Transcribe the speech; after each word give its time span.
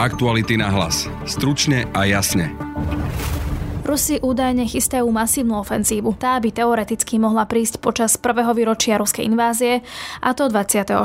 Aktuality 0.00 0.56
na 0.56 0.72
hlas. 0.72 1.12
Stručne 1.28 1.84
a 1.92 2.08
jasne. 2.08 2.56
Rusi 3.84 4.16
údajne 4.16 4.64
chystajú 4.64 5.04
masívnu 5.04 5.60
ofenzívu. 5.60 6.16
Tá 6.16 6.40
by 6.40 6.56
teoreticky 6.56 7.20
mohla 7.20 7.44
prísť 7.44 7.84
počas 7.84 8.16
prvého 8.16 8.56
výročia 8.56 8.96
ruskej 8.96 9.28
invázie, 9.28 9.84
a 10.24 10.32
to 10.32 10.48
24. 10.48 11.04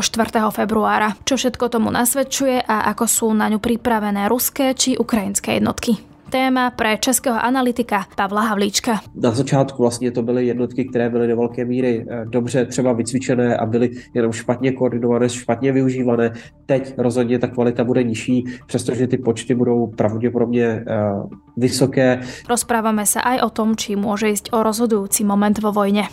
februára. 0.56 1.12
Čo 1.28 1.36
všetko 1.36 1.76
tomu 1.76 1.92
nasvedčuje 1.92 2.64
a 2.64 2.88
ako 2.96 3.04
sú 3.04 3.28
na 3.36 3.52
ňu 3.52 3.60
pripravené 3.60 4.32
ruské 4.32 4.72
či 4.72 4.96
ukrajinské 4.96 5.60
jednotky 5.60 6.15
téma 6.30 6.70
pre 6.70 6.98
českého 6.98 7.44
analytika 7.44 8.06
Pavla 8.16 8.42
Havlíčka. 8.42 9.02
Na 9.16 9.32
začátku 9.32 9.84
vlastně 9.84 10.12
to 10.12 10.22
byly 10.22 10.48
jednotky, 10.48 10.86
které 10.86 11.10
byly 11.10 11.28
do 11.28 11.36
velké 11.38 11.66
míry 11.66 12.06
eh, 12.10 12.26
dobře 12.26 12.66
třeba 12.66 12.94
vycvičené 12.94 13.58
a 13.58 13.66
byly 13.66 13.90
jenom 14.14 14.32
špatně 14.32 14.72
koordinované, 14.72 15.30
špatně 15.30 15.72
využívané. 15.72 16.34
Teď 16.66 16.94
rozhodně 16.98 17.40
ta 17.40 17.48
kvalita 17.48 17.84
bude 17.84 18.04
nižší, 18.04 18.46
přestože 18.68 19.08
ty 19.08 19.18
počty 19.18 19.56
budou 19.56 19.88
pravděpodobně 19.88 20.86
uh, 20.88 21.30
vysoké. 21.58 22.22
Rozprávame 22.50 23.06
sa 23.06 23.22
aj 23.22 23.38
o 23.46 23.50
tom, 23.50 23.80
či 23.80 23.96
môže 23.96 24.30
ísť 24.30 24.52
o 24.52 24.64
rozhodujúci 24.64 25.24
moment 25.24 25.56
vo 25.62 25.72
vojne 25.72 26.10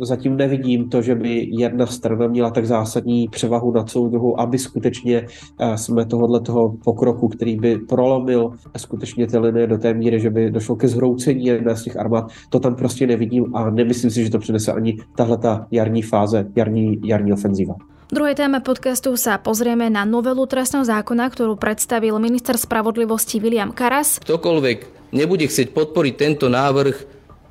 zatím 0.00 0.36
nevidím 0.36 0.88
to, 0.88 1.02
že 1.02 1.14
by 1.14 1.48
jedna 1.50 1.86
strana 1.86 2.26
měla 2.26 2.50
tak 2.50 2.66
zásadní 2.66 3.28
převahu 3.28 3.72
nad 3.72 3.90
celou 3.90 4.08
druhou, 4.08 4.40
aby 4.40 4.58
skutečně 4.58 5.26
eh, 5.60 5.78
jsme 5.78 6.06
tohohle 6.06 6.40
toho 6.40 6.76
pokroku, 6.84 7.28
který 7.28 7.56
by 7.56 7.78
prolomil 7.78 8.50
skutečně 8.76 9.26
ty 9.26 9.38
linie 9.38 9.66
do 9.66 9.78
té 9.78 9.94
míry, 9.94 10.20
že 10.20 10.30
by 10.30 10.50
došlo 10.50 10.76
ke 10.76 10.88
zhroucení 10.88 11.44
jedné 11.44 11.76
z 11.76 11.82
těch 11.82 11.96
armád, 11.96 12.30
to 12.50 12.60
tam 12.60 12.74
prostě 12.74 13.06
nevidím 13.06 13.56
a 13.56 13.70
nemyslím 13.70 14.10
si, 14.10 14.24
že 14.24 14.30
to 14.30 14.38
přinese 14.38 14.72
ani 14.72 14.96
tahle 15.16 15.38
ta 15.38 15.66
jarní 15.70 16.02
fáze, 16.02 16.46
jarní, 16.56 17.00
jarní 17.04 17.32
ofenzíva. 17.32 17.74
V 18.12 18.20
druhej 18.20 18.36
téme 18.36 18.60
podcastu 18.60 19.16
sa 19.16 19.40
pozrieme 19.40 19.88
na 19.88 20.04
novelu 20.04 20.44
trestného 20.44 20.84
zákona, 20.84 21.32
ktorú 21.32 21.56
predstavil 21.56 22.20
minister 22.20 22.60
spravodlivosti 22.60 23.40
William 23.40 23.72
Karas. 23.72 24.20
Ktokoľvek 24.20 25.08
nebude 25.16 25.48
chcieť 25.48 25.72
podporiť 25.72 26.14
tento 26.20 26.52
návrh, 26.52 26.96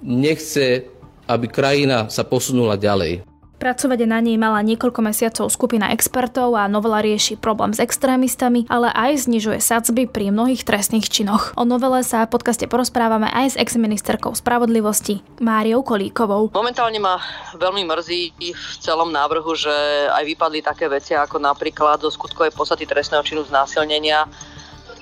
nechce 0.05 0.85
aby 1.31 1.47
krajina 1.47 2.11
sa 2.11 2.27
posunula 2.27 2.75
ďalej. 2.75 3.23
Pracovať 3.61 4.09
na 4.09 4.17
nej 4.25 4.41
mala 4.41 4.57
niekoľko 4.65 5.05
mesiacov 5.05 5.45
skupina 5.53 5.93
expertov 5.93 6.57
a 6.57 6.65
novela 6.65 6.97
rieši 6.97 7.38
problém 7.38 7.69
s 7.69 7.77
extrémistami, 7.77 8.65
ale 8.65 8.89
aj 8.89 9.29
znižuje 9.29 9.61
sadzby 9.61 10.09
pri 10.09 10.33
mnohých 10.33 10.65
trestných 10.65 11.05
činoch. 11.05 11.53
O 11.53 11.61
novele 11.61 12.01
sa 12.01 12.25
v 12.25 12.33
podcaste 12.33 12.65
porozprávame 12.65 13.29
aj 13.29 13.53
s 13.53 13.59
exministerkou 13.61 14.33
spravodlivosti 14.33 15.21
Máriou 15.38 15.85
Kolíkovou. 15.85 16.49
Momentálne 16.57 16.97
ma 16.97 17.21
veľmi 17.53 17.85
mrzí 17.85 18.33
v 18.49 18.66
celom 18.81 19.13
návrhu, 19.13 19.53
že 19.53 20.09
aj 20.09 20.25
vypadli 20.25 20.66
také 20.66 20.89
veci 20.89 21.13
ako 21.13 21.38
napríklad 21.38 22.01
do 22.01 22.09
skutkovej 22.09 22.57
podstaty 22.57 22.89
trestného 22.89 23.21
činu 23.21 23.45
znásilnenia 23.45 24.25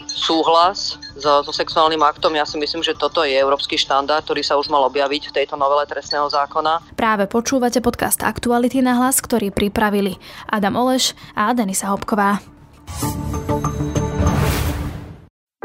súhlas 0.09 0.97
so, 1.15 1.45
so 1.45 1.51
sexuálnym 1.53 2.01
aktom. 2.01 2.33
Ja 2.33 2.43
si 2.43 2.57
myslím, 2.57 2.81
že 2.81 2.97
toto 2.97 3.21
je 3.21 3.37
európsky 3.37 3.77
štandard, 3.77 4.25
ktorý 4.25 4.41
sa 4.41 4.57
už 4.57 4.67
mal 4.73 4.83
objaviť 4.89 5.29
v 5.29 5.35
tejto 5.41 5.55
novele 5.55 5.85
trestného 5.85 6.25
zákona. 6.27 6.97
Práve 6.97 7.29
počúvate 7.29 7.79
podcast 7.79 8.25
Aktuality 8.25 8.81
na 8.81 8.97
hlas, 8.97 9.21
ktorý 9.21 9.53
pripravili 9.53 10.17
Adam 10.49 10.75
Oleš 10.75 11.13
a 11.37 11.53
Denisa 11.53 11.93
Hopková. 11.93 12.41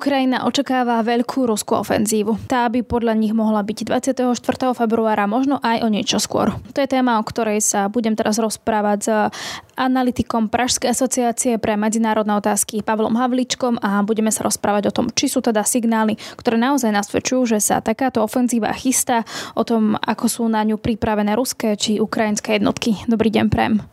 Ukrajina 0.00 0.48
očakáva 0.48 1.04
veľkú 1.04 1.44
ruskú 1.44 1.76
ofenzívu. 1.76 2.48
Tá 2.48 2.64
by 2.72 2.80
podľa 2.88 3.12
nich 3.20 3.36
mohla 3.36 3.60
byť 3.60 3.84
24. 3.84 4.32
februára, 4.72 5.28
možno 5.28 5.60
aj 5.60 5.84
o 5.84 5.92
niečo 5.92 6.16
skôr. 6.16 6.56
To 6.72 6.80
je 6.80 6.88
téma, 6.88 7.20
o 7.20 7.28
ktorej 7.28 7.60
sa 7.60 7.84
budem 7.92 8.16
teraz 8.16 8.40
rozprávať 8.40 8.98
s 9.04 9.08
analytikom 9.76 10.48
Pražskej 10.48 10.96
asociácie 10.96 11.60
pre 11.60 11.76
medzinárodné 11.76 12.32
otázky 12.32 12.80
Pavlom 12.80 13.12
Havličkom 13.12 13.76
a 13.84 14.00
budeme 14.00 14.32
sa 14.32 14.48
rozprávať 14.48 14.88
o 14.88 14.94
tom, 14.96 15.12
či 15.12 15.28
sú 15.28 15.44
teda 15.44 15.68
signály, 15.68 16.16
ktoré 16.40 16.56
naozaj 16.56 16.96
nasvedčujú, 16.96 17.52
že 17.52 17.60
sa 17.60 17.84
takáto 17.84 18.24
ofenzíva 18.24 18.72
chystá, 18.72 19.28
o 19.52 19.68
tom, 19.68 20.00
ako 20.00 20.24
sú 20.32 20.48
na 20.48 20.64
ňu 20.64 20.80
pripravené 20.80 21.36
ruské 21.36 21.76
či 21.76 22.00
ukrajinské 22.00 22.56
jednotky. 22.56 22.96
Dobrý 23.04 23.28
deň, 23.28 23.46
Prem. 23.52 23.84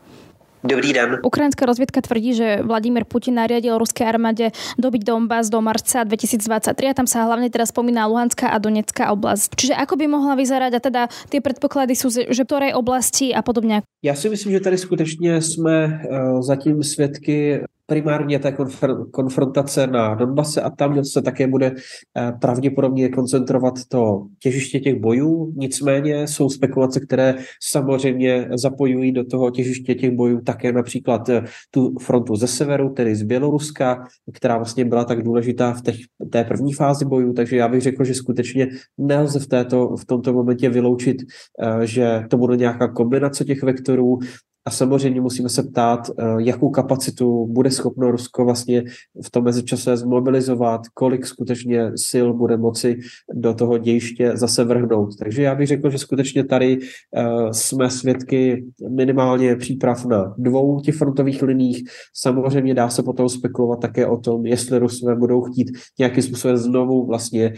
Dobrý 0.67 0.93
den. 0.93 1.23
Ukrajinská 1.23 1.63
rozviedka 1.63 2.03
tvrdí, 2.03 2.35
že 2.35 2.59
Vladimír 2.59 3.07
Putin 3.07 3.39
nariadil 3.39 3.79
ruskej 3.79 4.03
armáde 4.03 4.51
dobiť 4.75 5.01
Donbass 5.07 5.47
do 5.47 5.63
marca 5.63 6.03
2023 6.03 6.91
a 6.91 6.93
tam 6.93 7.07
sa 7.07 7.23
hlavne 7.23 7.47
teraz 7.47 7.71
spomína 7.71 8.03
Luhanská 8.11 8.51
a 8.51 8.59
Donetská 8.59 9.15
oblasť. 9.15 9.55
Čiže 9.55 9.73
ako 9.79 9.95
by 9.95 10.05
mohla 10.11 10.35
vyzerať 10.35 10.71
a 10.75 10.79
teda 10.83 11.01
tie 11.31 11.39
predpoklady 11.39 11.95
sú, 11.95 12.11
že 12.11 12.43
ktorej 12.43 12.75
oblasti 12.75 13.31
a 13.31 13.39
podobne? 13.39 13.81
Já 14.03 14.15
si 14.15 14.29
myslím, 14.29 14.51
že 14.51 14.59
tady 14.59 14.77
skutečně 14.77 15.41
jsme 15.41 16.01
uh, 16.11 16.41
zatím 16.41 16.83
svědky 16.83 17.63
primárně 17.87 18.39
té 18.39 18.49
konfr- 18.49 19.11
konfrontace 19.11 19.87
na 19.87 20.15
Donbase 20.15 20.61
a 20.61 20.69
tam 20.69 21.05
se 21.05 21.21
také 21.21 21.47
bude 21.47 21.75
eh, 22.17 22.33
pravděpodobně 22.41 23.09
koncentrovat 23.09 23.73
to 23.87 24.25
těžiště 24.39 24.79
těch 24.79 24.99
bojů. 24.99 25.53
Nicméně 25.55 26.27
jsou 26.27 26.49
spekulace, 26.49 26.99
které 26.99 27.35
samozřejmě 27.63 28.49
zapojují 28.55 29.11
do 29.11 29.23
toho 29.23 29.51
těžiště 29.51 29.95
těch 29.95 30.11
bojů 30.11 30.41
také 30.41 30.71
například 30.71 31.29
eh, 31.29 31.43
tu 31.71 31.95
frontu 32.01 32.35
ze 32.35 32.47
severu, 32.47 32.89
tedy 32.89 33.15
z 33.15 33.23
Běloruska, 33.23 34.03
která 34.33 34.57
vlastně 34.57 34.85
byla 34.85 35.05
tak 35.05 35.23
důležitá 35.23 35.73
v 35.73 35.81
těch, 35.81 35.95
té 36.31 36.43
první 36.43 36.73
fázi 36.73 37.05
bojů, 37.05 37.33
takže 37.33 37.57
já 37.57 37.67
bych 37.67 37.81
řekl, 37.81 38.03
že 38.03 38.13
skutečně 38.13 38.67
nelze 38.97 39.39
v, 39.39 39.47
této, 39.47 39.95
v 39.95 40.05
tomto 40.05 40.33
momentě 40.33 40.69
vyloučit, 40.69 41.17
eh, 41.63 41.87
že 41.87 42.23
to 42.29 42.37
bude 42.37 42.57
nějaká 42.57 42.87
kombinace 42.87 43.45
těch 43.45 43.63
vektorů, 43.63 44.19
a 44.67 44.69
samozřejmě 44.69 45.21
musíme 45.21 45.49
se 45.49 45.63
ptát, 45.63 46.09
eh, 46.09 46.23
jakou 46.37 46.69
kapacitu 46.69 47.45
bude 47.45 47.71
schopno 47.71 48.11
Rusko 48.11 48.45
vlastně 48.45 48.83
v 49.25 49.31
tom 49.31 49.43
mezičase 49.43 49.97
zmobilizovat, 49.97 50.81
kolik 50.93 51.25
skutečně 51.25 51.91
sil 52.09 52.27
bude 52.33 52.57
moci 52.57 52.99
do 53.33 53.53
toho 53.53 53.77
dějiště 53.77 54.31
zase 54.37 54.63
vrhnout. 54.63 55.17
Takže 55.19 55.43
já 55.43 55.55
bych 55.55 55.67
řekl, 55.67 55.89
že 55.89 55.97
skutečně 55.97 56.43
tady 56.43 56.77
eh, 57.15 57.25
jsme 57.51 57.89
svědky 57.89 58.65
minimálně 58.89 59.55
příprav 59.55 60.05
na 60.05 60.35
dvou 60.37 60.79
těch 60.79 60.95
frontových 60.95 61.41
liních. 61.41 61.83
Samozřejmě 62.13 62.73
dá 62.73 62.89
se 62.89 63.03
potom 63.03 63.29
spekulovat 63.29 63.79
také 63.79 64.07
o 64.07 64.17
tom, 64.17 64.45
jestli 64.45 64.79
Rusové 64.79 65.15
budou 65.15 65.41
chtít 65.41 65.71
nějakým 65.99 66.23
způsobem 66.23 66.57
znovu 66.57 67.05
vlastně 67.05 67.53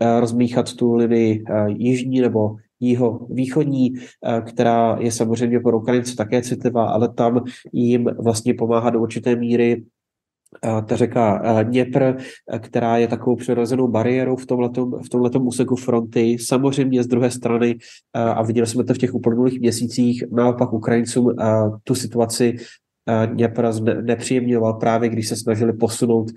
eh, 0.00 0.20
rozmíchat 0.20 0.74
tu 0.74 0.94
linii 0.94 1.44
jižní 1.68 2.20
nebo 2.20 2.56
jího 2.80 3.26
východní, 3.30 3.92
eh, 3.94 4.40
která 4.40 4.96
je 5.00 5.12
samozřejmě 5.12 5.60
pro 5.60 5.78
Ukrajince 5.78 6.16
také 6.16 6.42
citlivá, 6.42 6.84
ale 6.84 7.08
tam 7.08 7.44
jim 7.72 8.04
vlastně 8.04 8.54
pomáhá 8.54 8.90
do 8.90 9.00
určité 9.00 9.36
míry 9.36 9.84
eh, 10.64 10.82
ta 10.82 10.96
řeka 10.96 11.42
eh, 11.44 11.64
Dněpr, 11.64 12.16
která 12.58 12.96
je 12.96 13.08
takovou 13.08 13.36
přirozenou 13.36 13.88
bariérou 13.88 14.36
v 14.36 14.46
tomhletom, 14.46 14.92
v 15.02 15.38
úseku 15.40 15.76
fronty. 15.76 16.36
Samozřejmě 16.40 17.02
z 17.02 17.06
druhé 17.06 17.30
strany, 17.30 17.78
a 18.14 18.42
viděli 18.42 18.66
jsme 18.66 18.84
to 18.84 18.94
v 18.94 18.98
těch 18.98 19.14
uplynulých 19.14 19.60
měsících, 19.60 20.24
naopak 20.32 20.72
Ukrajincům 20.72 21.34
tu 21.84 21.94
situaci 21.94 22.56
Dněpr 23.26 23.68
nepříjemňoval 24.02 24.74
právě, 24.74 25.08
když 25.08 25.28
se 25.28 25.36
snažili 25.36 25.72
posunout 25.72 26.30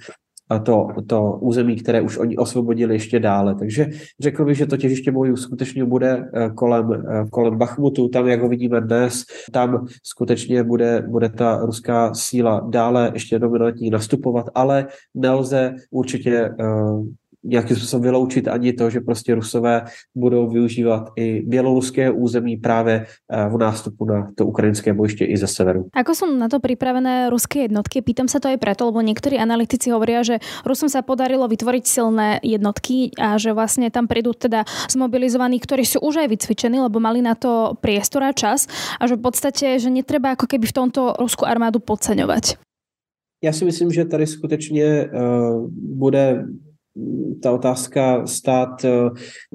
to, 0.60 0.88
to 1.08 1.38
území, 1.42 1.76
které 1.76 2.02
už 2.02 2.18
oni 2.18 2.38
osvobodili 2.38 2.96
ještě 2.96 3.20
dále. 3.20 3.56
Takže 3.56 3.88
řekl 4.20 4.46
bych, 4.46 4.58
že 4.58 4.66
to 4.66 4.78
těžiště 4.78 5.12
bojů 5.12 5.36
skutečně 5.36 5.86
bude 5.86 6.26
eh, 6.34 6.50
kolem, 6.50 6.94
eh, 6.94 7.26
kolem 7.30 7.58
Bachmutu, 7.58 8.08
tam, 8.08 8.28
jak 8.28 8.42
ho 8.42 8.50
vidíme 8.50 8.82
dnes, 8.82 9.24
tam 9.52 9.86
skutečně 10.04 10.64
bude, 10.64 11.06
bude 11.10 11.30
ta 11.30 11.58
ruská 11.66 12.14
síla 12.14 12.68
dále 12.70 13.12
ještě 13.14 13.40
dominantní 13.40 13.90
nastupovat, 13.90 14.46
ale 14.56 14.88
nelze 15.14 15.76
určitě 15.92 16.50
uh, 16.60 17.06
nějakým 17.44 17.78
způsobem 17.78 18.04
vyloučit 18.04 18.48
ani 18.48 18.74
to, 18.74 18.90
že 18.90 19.00
prostě 19.00 19.36
Rusové 19.36 19.82
budou 20.16 20.50
využívat 20.50 21.10
i 21.16 21.42
běloruské 21.42 22.12
území 22.12 22.58
právě 22.58 23.06
eh, 23.06 23.50
v 23.50 23.58
nástupu 23.58 24.06
na 24.06 24.32
to 24.36 24.46
ukrajinské 24.46 24.94
bojiště 24.94 25.26
i 25.26 25.38
ze 25.38 25.48
severu. 25.48 25.88
Ako 25.94 26.16
sú 26.16 26.26
na 26.38 26.48
to 26.50 26.60
pripravené 26.60 27.30
ruské 27.30 27.68
jednotky? 27.68 28.02
Pýtam 28.02 28.28
sa 28.28 28.40
to 28.40 28.48
aj 28.48 28.58
preto, 28.58 28.88
lebo 28.88 29.02
niektorí 29.02 29.38
analytici 29.38 29.92
hovoria, 29.92 30.24
že 30.24 30.40
Rusom 30.66 30.90
sa 30.90 31.04
podarilo 31.04 31.48
vytvoriť 31.48 31.84
silné 31.84 32.40
jednotky 32.44 33.12
a 33.20 33.38
že 33.38 33.52
vlastne 33.52 33.92
tam 33.92 34.08
prídu 34.08 34.34
teda 34.34 34.64
zmobilizovaní, 34.90 35.60
ktorí 35.60 35.84
sú 35.84 36.00
už 36.02 36.24
aj 36.24 36.28
vycvičení, 36.32 36.80
lebo 36.80 37.00
mali 37.04 37.22
na 37.22 37.36
to 37.36 37.76
priestor 37.80 38.24
a 38.24 38.32
čas 38.32 38.66
a 39.00 39.08
že 39.08 39.20
v 39.20 39.24
podstate, 39.26 39.78
že 39.80 39.90
netreba 39.92 40.34
ako 40.34 40.48
keby 40.48 40.66
v 40.70 40.78
tomto 40.78 41.18
ruskú 41.20 41.46
armádu 41.46 41.80
podceňovať. 41.80 42.58
Já 43.44 43.54
si 43.54 43.66
myslím, 43.66 43.92
že 43.92 44.06
tady 44.06 44.28
skutečně 44.28 45.10
uh, 45.14 45.68
bude 45.72 46.46
ta 47.44 47.52
otázka 47.52 48.28
stát 48.28 48.86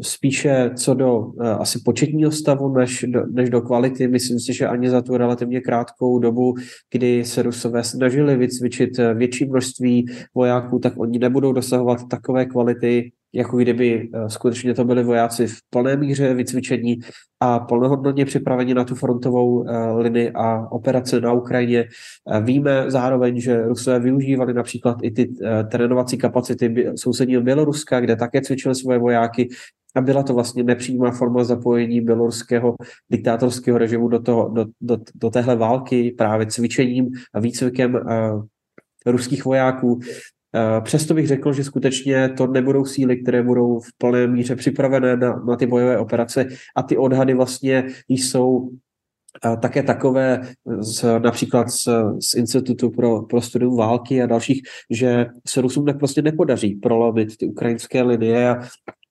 spíše 0.03 0.71
co 0.77 0.95
do 0.95 1.33
asi 1.59 1.79
početního 1.85 2.31
stavu, 2.31 2.69
než 2.69 3.05
do, 3.09 3.23
než 3.33 3.51
do 3.51 3.61
kvality. 3.61 4.09
Myslím 4.09 4.41
si, 4.41 4.53
že 4.53 4.67
ani 4.67 4.91
za 4.91 5.03
tu 5.03 5.17
relativně 5.17 5.61
krátkou 5.61 6.19
dobu, 6.19 6.55
kdy 6.93 7.25
se 7.25 7.43
Rusové 7.43 7.85
snažili 7.85 8.37
vycvičit 8.37 8.91
větší 9.15 9.45
množství 9.45 10.07
vojáků, 10.35 10.79
tak 10.79 10.93
oni 10.97 11.19
nebudou 11.19 11.53
dosahovat 11.53 11.99
takové 12.11 12.47
kvality, 12.47 13.13
jako 13.33 13.57
kdyby 13.57 14.11
eh, 14.15 14.31
skutečně 14.31 14.75
to 14.75 14.85
byli 14.85 15.05
vojáci 15.05 15.47
v 15.47 15.57
plné 15.71 15.97
míře 15.97 16.35
vycvičení 16.35 16.99
a 17.41 17.59
plnohodnotně 17.59 18.25
připraveni 18.25 18.75
na 18.75 18.85
tu 18.85 18.95
frontovou 18.95 19.69
eh, 19.69 19.93
linii 19.93 20.31
a 20.35 20.73
operace 20.73 21.21
na 21.21 21.33
Ukrajině. 21.33 21.89
Eh, 22.33 22.41
víme 22.41 22.85
zároveň, 22.91 23.41
že 23.41 23.63
Rusové 23.63 24.01
využívali 24.01 24.55
například 24.55 24.97
i 25.03 25.11
ty 25.11 25.35
trénovací 25.71 26.19
kapacity 26.19 26.93
sousedního 26.97 27.43
Běloruska, 27.43 28.01
kde 28.01 28.17
také 28.17 28.41
cvičili 28.41 28.75
svoje 28.75 28.99
vojáky 28.99 29.49
a 29.95 30.01
byla 30.01 30.23
to 30.23 30.35
vlastně 30.35 30.63
nepřímá 30.63 31.11
forma 31.11 31.45
zapojení 31.45 32.01
běloruského 32.01 32.77
diktátorského 33.11 33.79
režimu 33.79 34.09
do, 34.09 34.19
toho, 34.19 34.49
do, 34.49 34.65
do, 34.81 34.97
do 35.15 35.31
téhle 35.31 35.57
války 35.57 36.15
právě 36.19 36.47
cvičením 36.47 37.11
a 37.35 37.41
výcvikem 37.41 38.01
ruských 39.07 39.45
vojáků. 39.45 40.01
Eh, 40.55 40.81
přesto 40.81 41.15
bych 41.15 41.27
řekl, 41.27 41.53
že 41.53 41.65
skutečně 41.65 42.29
to 42.29 42.47
nebudou 42.47 42.85
síly, 42.85 43.17
které 43.17 43.43
budou 43.43 43.81
v 43.81 43.89
plné 43.99 44.27
míře 44.27 44.57
připravené 44.57 45.17
na, 45.17 45.43
na 45.49 45.57
ty 45.57 45.67
bojové 45.67 45.99
operace 45.99 46.47
a 46.77 46.83
ty 46.83 46.97
odhady 46.97 47.35
vlastně 47.35 47.87
jsou 48.09 48.71
eh, 49.45 49.57
také 49.57 49.83
takové 49.83 50.41
z, 50.81 51.05
například 51.19 51.71
z, 51.71 51.89
z 52.21 52.35
Institutu 52.35 52.91
pro, 52.91 53.23
pro 53.23 53.41
studium 53.41 53.77
války 53.77 54.23
a 54.23 54.27
dalších, 54.27 54.63
že 54.91 55.27
se 55.49 55.61
Rusům 55.61 55.87
tak 55.87 55.99
prostě 55.99 56.23
nepodaří 56.23 56.75
prolomit 56.75 57.37
ty 57.37 57.47
ukrajinské 57.47 58.03
linie 58.03 58.49
a 58.49 58.61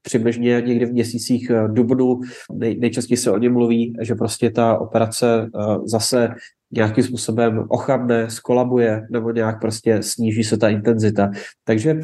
přibližně 0.02 0.64
někdy 0.66 0.86
v 0.86 0.94
měsících 0.94 1.50
eh, 1.50 1.68
dubnu 1.68 2.20
nej, 2.52 2.78
nejčastěji 2.80 3.18
se 3.18 3.32
o 3.32 3.38
něm 3.38 3.54
mluví, 3.54 3.94
že 4.02 4.16
prostě 4.16 4.50
ta 4.50 4.78
operace 4.78 5.50
zase 5.86 6.30
nějakým 6.72 7.04
způsobem 7.04 7.66
ochabne, 7.70 8.30
skolabuje 8.30 9.08
nebo 9.12 9.32
nějak 9.32 9.62
prostě 9.62 10.04
sníží 10.04 10.44
se 10.44 10.58
ta 10.58 10.70
intenzita. 10.70 11.32
Takže 11.64 12.00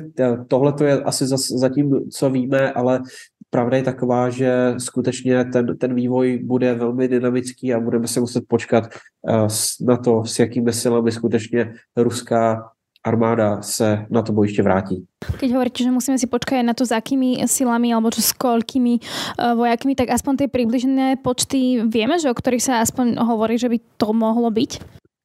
tohle 0.48 0.74
to 0.74 0.83
je 0.83 1.01
asi 1.01 1.25
zatím, 1.57 2.10
co 2.12 2.30
víme, 2.30 2.71
ale 2.71 3.01
pravda 3.50 3.77
je 3.77 3.83
taková, 3.83 4.30
že 4.30 4.74
skutečně 4.77 5.45
ten, 5.45 5.77
ten 5.77 5.94
vývoj 5.94 6.42
bude 6.44 6.74
velmi 6.74 7.07
dynamický 7.07 7.74
a 7.74 7.80
budeme 7.80 8.07
se 8.07 8.19
muset 8.19 8.44
počkat 8.48 8.89
eh, 9.30 9.48
na 9.81 9.98
to, 9.98 10.25
s 10.25 10.39
jakými 10.39 10.74
silami 10.74 11.12
skutečně 11.12 11.74
ruská 11.98 12.69
armáda 13.04 13.62
se 13.62 14.06
na 14.10 14.22
to 14.22 14.34
bojiště 14.34 14.64
vrátí. 14.64 15.06
Keď 15.40 15.52
hovoríte, 15.52 15.84
že 15.84 15.92
musíme 15.92 16.20
si 16.20 16.28
počkať 16.28 16.64
na 16.64 16.74
to, 16.74 16.86
s 16.88 16.92
akými 16.92 17.48
silami 17.48 17.94
alebo 17.94 18.12
čo, 18.12 18.24
s 18.24 18.32
koľkými 18.36 19.00
uh, 19.00 19.56
vojakmi, 19.56 19.96
tak 19.96 20.12
aspoň 20.12 20.34
tie 20.36 20.48
približné 20.48 21.20
počty 21.24 21.84
vieme, 21.88 22.20
že 22.20 22.32
o 22.32 22.36
ktorých 22.36 22.64
sa 22.64 22.74
aspoň 22.84 23.20
hovorí, 23.20 23.60
že 23.60 23.72
by 23.72 23.78
to 24.00 24.12
mohlo 24.16 24.52
byť? 24.52 24.72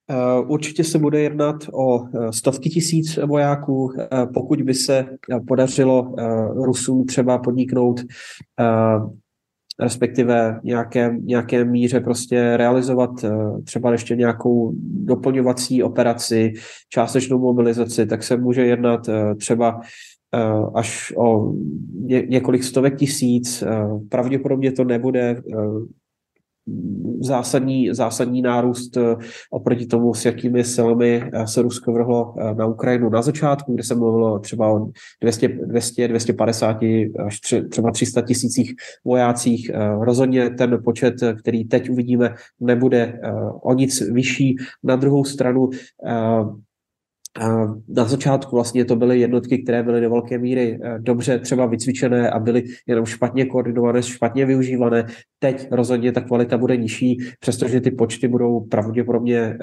Uh, 0.08 0.50
určitě 0.50 0.84
se 0.84 0.98
bude 0.98 1.20
jednat 1.20 1.56
o 1.72 1.98
uh, 1.98 2.30
stovky 2.30 2.70
tisíc 2.70 3.18
vojáků. 3.26 3.92
Pokud 4.34 4.62
by 4.62 4.74
se 4.74 5.06
podařilo 5.48 6.14
Rusům 6.54 7.06
třeba 7.06 7.38
podniknout 7.38 8.00
respektive 9.80 10.60
nějaké, 10.64 11.16
nějaké 11.22 11.64
míře 11.64 12.00
prostě 12.00 12.56
realizovat 12.56 13.24
eh, 13.24 13.30
třeba 13.64 13.92
ještě 13.92 14.16
nějakou 14.16 14.72
doplňovací 14.84 15.82
operaci, 15.82 16.52
částečnou 16.88 17.38
mobilizaci, 17.38 18.06
tak 18.06 18.22
se 18.22 18.36
může 18.36 18.66
jednat 18.66 19.08
eh, 19.08 19.34
třeba 19.34 19.80
eh, 20.34 20.38
až 20.74 21.12
o 21.16 21.52
několik 22.28 22.64
stovek 22.64 22.96
tisíc. 22.96 23.64
Pravděpodobně 24.08 24.72
to 24.72 24.84
nebude 24.84 25.42
zásadní, 27.20 27.94
zásadní 27.94 28.42
nárůst 28.42 28.96
eh, 28.96 29.16
oproti 29.50 29.86
tomu, 29.86 30.14
s 30.14 30.24
jakými 30.24 30.64
silami 30.64 31.22
eh, 31.32 31.46
se 31.46 31.62
Rusko 31.62 31.92
vrhlo 31.92 32.34
eh, 32.38 32.54
na 32.54 32.66
Ukrajinu 32.66 33.08
na 33.10 33.22
začátku, 33.22 33.74
kde 33.74 33.82
se 33.82 33.94
mluvilo 33.94 34.38
třeba 34.38 34.72
o 34.72 34.86
200, 35.22 35.48
200 35.48 36.08
250 36.08 36.76
až 37.26 37.40
třeba 37.70 37.90
300 37.90 38.22
tisících 38.22 38.74
vojácích. 39.04 39.70
Rozhodně 40.00 40.50
ten 40.50 40.82
počet, 40.84 41.14
který 41.38 41.64
teď 41.64 41.90
uvidíme, 41.90 42.34
nebude 42.60 43.20
o 43.62 43.74
nic 43.74 44.00
vyšší. 44.00 44.56
Na 44.82 44.96
druhou 44.96 45.24
stranu 45.24 45.70
na 47.88 48.04
začátku 48.04 48.56
vlastně 48.56 48.84
to 48.84 48.96
byly 48.96 49.20
jednotky, 49.20 49.58
které 49.58 49.82
byly 49.82 50.00
do 50.00 50.10
velké 50.10 50.38
míry 50.38 50.78
eh, 50.82 50.98
dobře 50.98 51.38
třeba 51.38 51.66
vycvičené 51.66 52.30
a 52.30 52.38
byly 52.38 52.64
jenom 52.86 53.06
špatně 53.06 53.46
koordinované, 53.46 54.02
špatně 54.02 54.46
využívané. 54.46 55.06
Teď 55.38 55.68
rozhodně 55.70 56.12
ta 56.12 56.20
kvalita 56.20 56.58
bude 56.58 56.76
nižší, 56.76 57.18
přestože 57.40 57.80
ty 57.80 57.90
počty 57.90 58.28
budou 58.28 58.60
pravděpodobně 58.60 59.38
eh, 59.38 59.56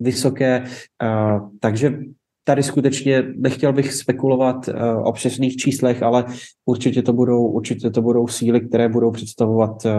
vysoké. 0.00 0.64
Eh, 1.02 1.40
takže 1.60 1.98
tady 2.48 2.62
skutečně 2.62 3.22
nechtěl 3.36 3.72
bych 3.72 3.92
spekulovat 3.92 4.68
uh, 4.68 4.74
o 5.04 5.12
přesných 5.12 5.56
číslech, 5.56 6.02
ale 6.02 6.24
určitě 6.64 7.02
to 7.02 7.12
budou, 7.12 7.44
určitě 7.46 7.90
to 7.90 8.00
budou 8.00 8.24
síly, 8.24 8.60
které 8.60 8.88
budou 8.88 9.10
představovat 9.10 9.84
uh, 9.84 9.92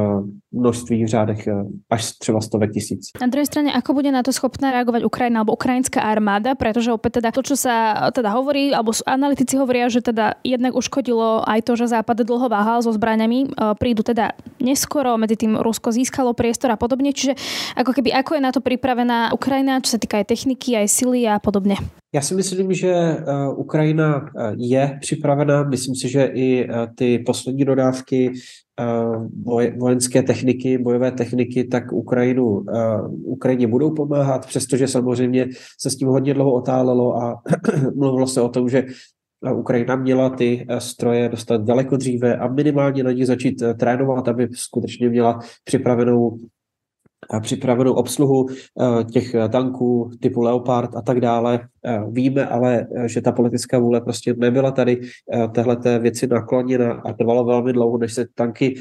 množství 0.52 1.06
v 1.06 1.08
řádech 1.08 1.46
uh, 1.46 1.70
až 1.90 2.18
třeba 2.18 2.42
stovek 2.42 2.74
tisíc. 2.74 3.14
Na 3.22 3.30
druhé 3.30 3.46
straně, 3.46 3.70
ako 3.74 3.94
bude 3.94 4.10
na 4.10 4.26
to 4.26 4.34
schopná 4.34 4.74
reagovať 4.74 5.06
Ukrajina 5.06 5.46
alebo 5.46 5.54
ukrajinská 5.54 6.02
armáda, 6.02 6.58
pretože 6.58 6.90
opäť 6.90 7.22
teda 7.22 7.30
to, 7.30 7.46
čo 7.46 7.54
sa 7.54 8.10
teda 8.10 8.34
hovorí, 8.34 8.74
alebo 8.74 8.98
analytici 9.06 9.54
hovoria, 9.54 9.86
že 9.94 10.02
teda 10.02 10.42
jednak 10.42 10.74
uškodilo 10.74 11.46
aj 11.46 11.70
to, 11.70 11.78
že 11.78 11.94
Západ 11.94 12.26
dlho 12.26 12.50
váhal 12.50 12.82
so 12.82 12.90
zbraňami, 12.90 13.54
prídu 13.78 14.02
teda 14.02 14.34
neskoro, 14.58 15.22
medzi 15.22 15.38
tým 15.38 15.54
Rusko 15.54 15.94
získalo 15.94 16.34
priestor 16.34 16.74
a 16.74 16.82
podobne, 16.82 17.14
čiže 17.14 17.38
ako 17.78 17.94
keby 17.94 18.10
ako 18.10 18.32
je 18.38 18.42
na 18.42 18.50
to 18.50 18.62
pripravená 18.66 19.38
Ukrajina, 19.38 19.78
čo 19.86 19.94
sa 19.94 20.00
týka 20.02 20.18
aj 20.18 20.34
techniky, 20.34 20.74
aj 20.74 20.88
sily 20.90 21.30
a 21.30 21.38
podobne. 21.38 21.78
Já 22.14 22.22
si 22.22 22.36
myslím, 22.36 22.74
že 22.74 22.92
eh, 22.92 23.24
Ukrajina 23.56 24.26
eh, 24.26 24.54
je 24.58 24.98
připravena. 25.02 25.64
Myslím 25.64 25.96
si, 25.96 26.10
že 26.10 26.26
i 26.26 26.68
eh, 26.70 26.88
ty 26.96 27.20
poslední 27.20 27.66
dodávky 27.66 28.32
vojenské 29.78 30.24
techniky, 30.24 30.78
bojové 30.78 31.12
techniky, 31.12 31.64
tak 31.64 31.92
Ukrajinu, 31.92 32.66
Ukrajině 33.24 33.68
budou 33.68 33.94
pomáhat, 33.94 34.46
přestože 34.46 34.88
samozřejmě 34.88 35.48
se 35.82 35.90
s 35.90 35.96
tím 35.96 36.08
hodně 36.08 36.34
dlouho 36.34 36.54
otálelo 36.54 37.16
a 37.16 37.42
mluvilo 37.96 38.28
se 38.28 38.42
o 38.42 38.50
tom, 38.50 38.70
že 38.70 38.86
Ukrajina 39.56 39.96
měla 39.96 40.30
ty 40.30 40.68
stroje 40.78 41.30
dostat 41.30 41.62
daleko 41.62 41.98
dříve 41.98 42.38
a 42.38 42.48
minimálně 42.48 43.04
na 43.04 43.12
ně 43.12 43.26
začít 43.26 43.64
trénovat, 43.80 44.28
aby 44.28 44.48
skutečně 44.54 45.10
měla 45.10 45.40
připravenou 45.64 46.38
připravenou 47.42 47.94
obsluhu 47.94 48.48
eh, 48.50 49.04
těch 49.04 49.36
eh, 49.36 49.50
tanků 49.50 50.12
typu 50.20 50.42
Leopard 50.42 50.96
a 50.96 51.02
tak 51.02 51.22
dále. 51.22 51.60
Eh, 51.86 52.00
víme 52.10 52.46
ale, 52.46 52.88
že 53.06 53.22
ta 53.22 53.32
politická 53.32 53.80
vůle 53.80 54.02
prostě 54.02 54.34
nebyla 54.38 54.72
tady 54.72 55.02
téhleté 55.52 56.00
věci 56.00 56.28
nakloněna 56.28 56.94
a 56.94 57.14
trvalo 57.14 57.46
velmi 57.46 57.74
dlouho, 57.74 57.98
než 57.98 58.14
se 58.14 58.26
tanky 58.36 58.76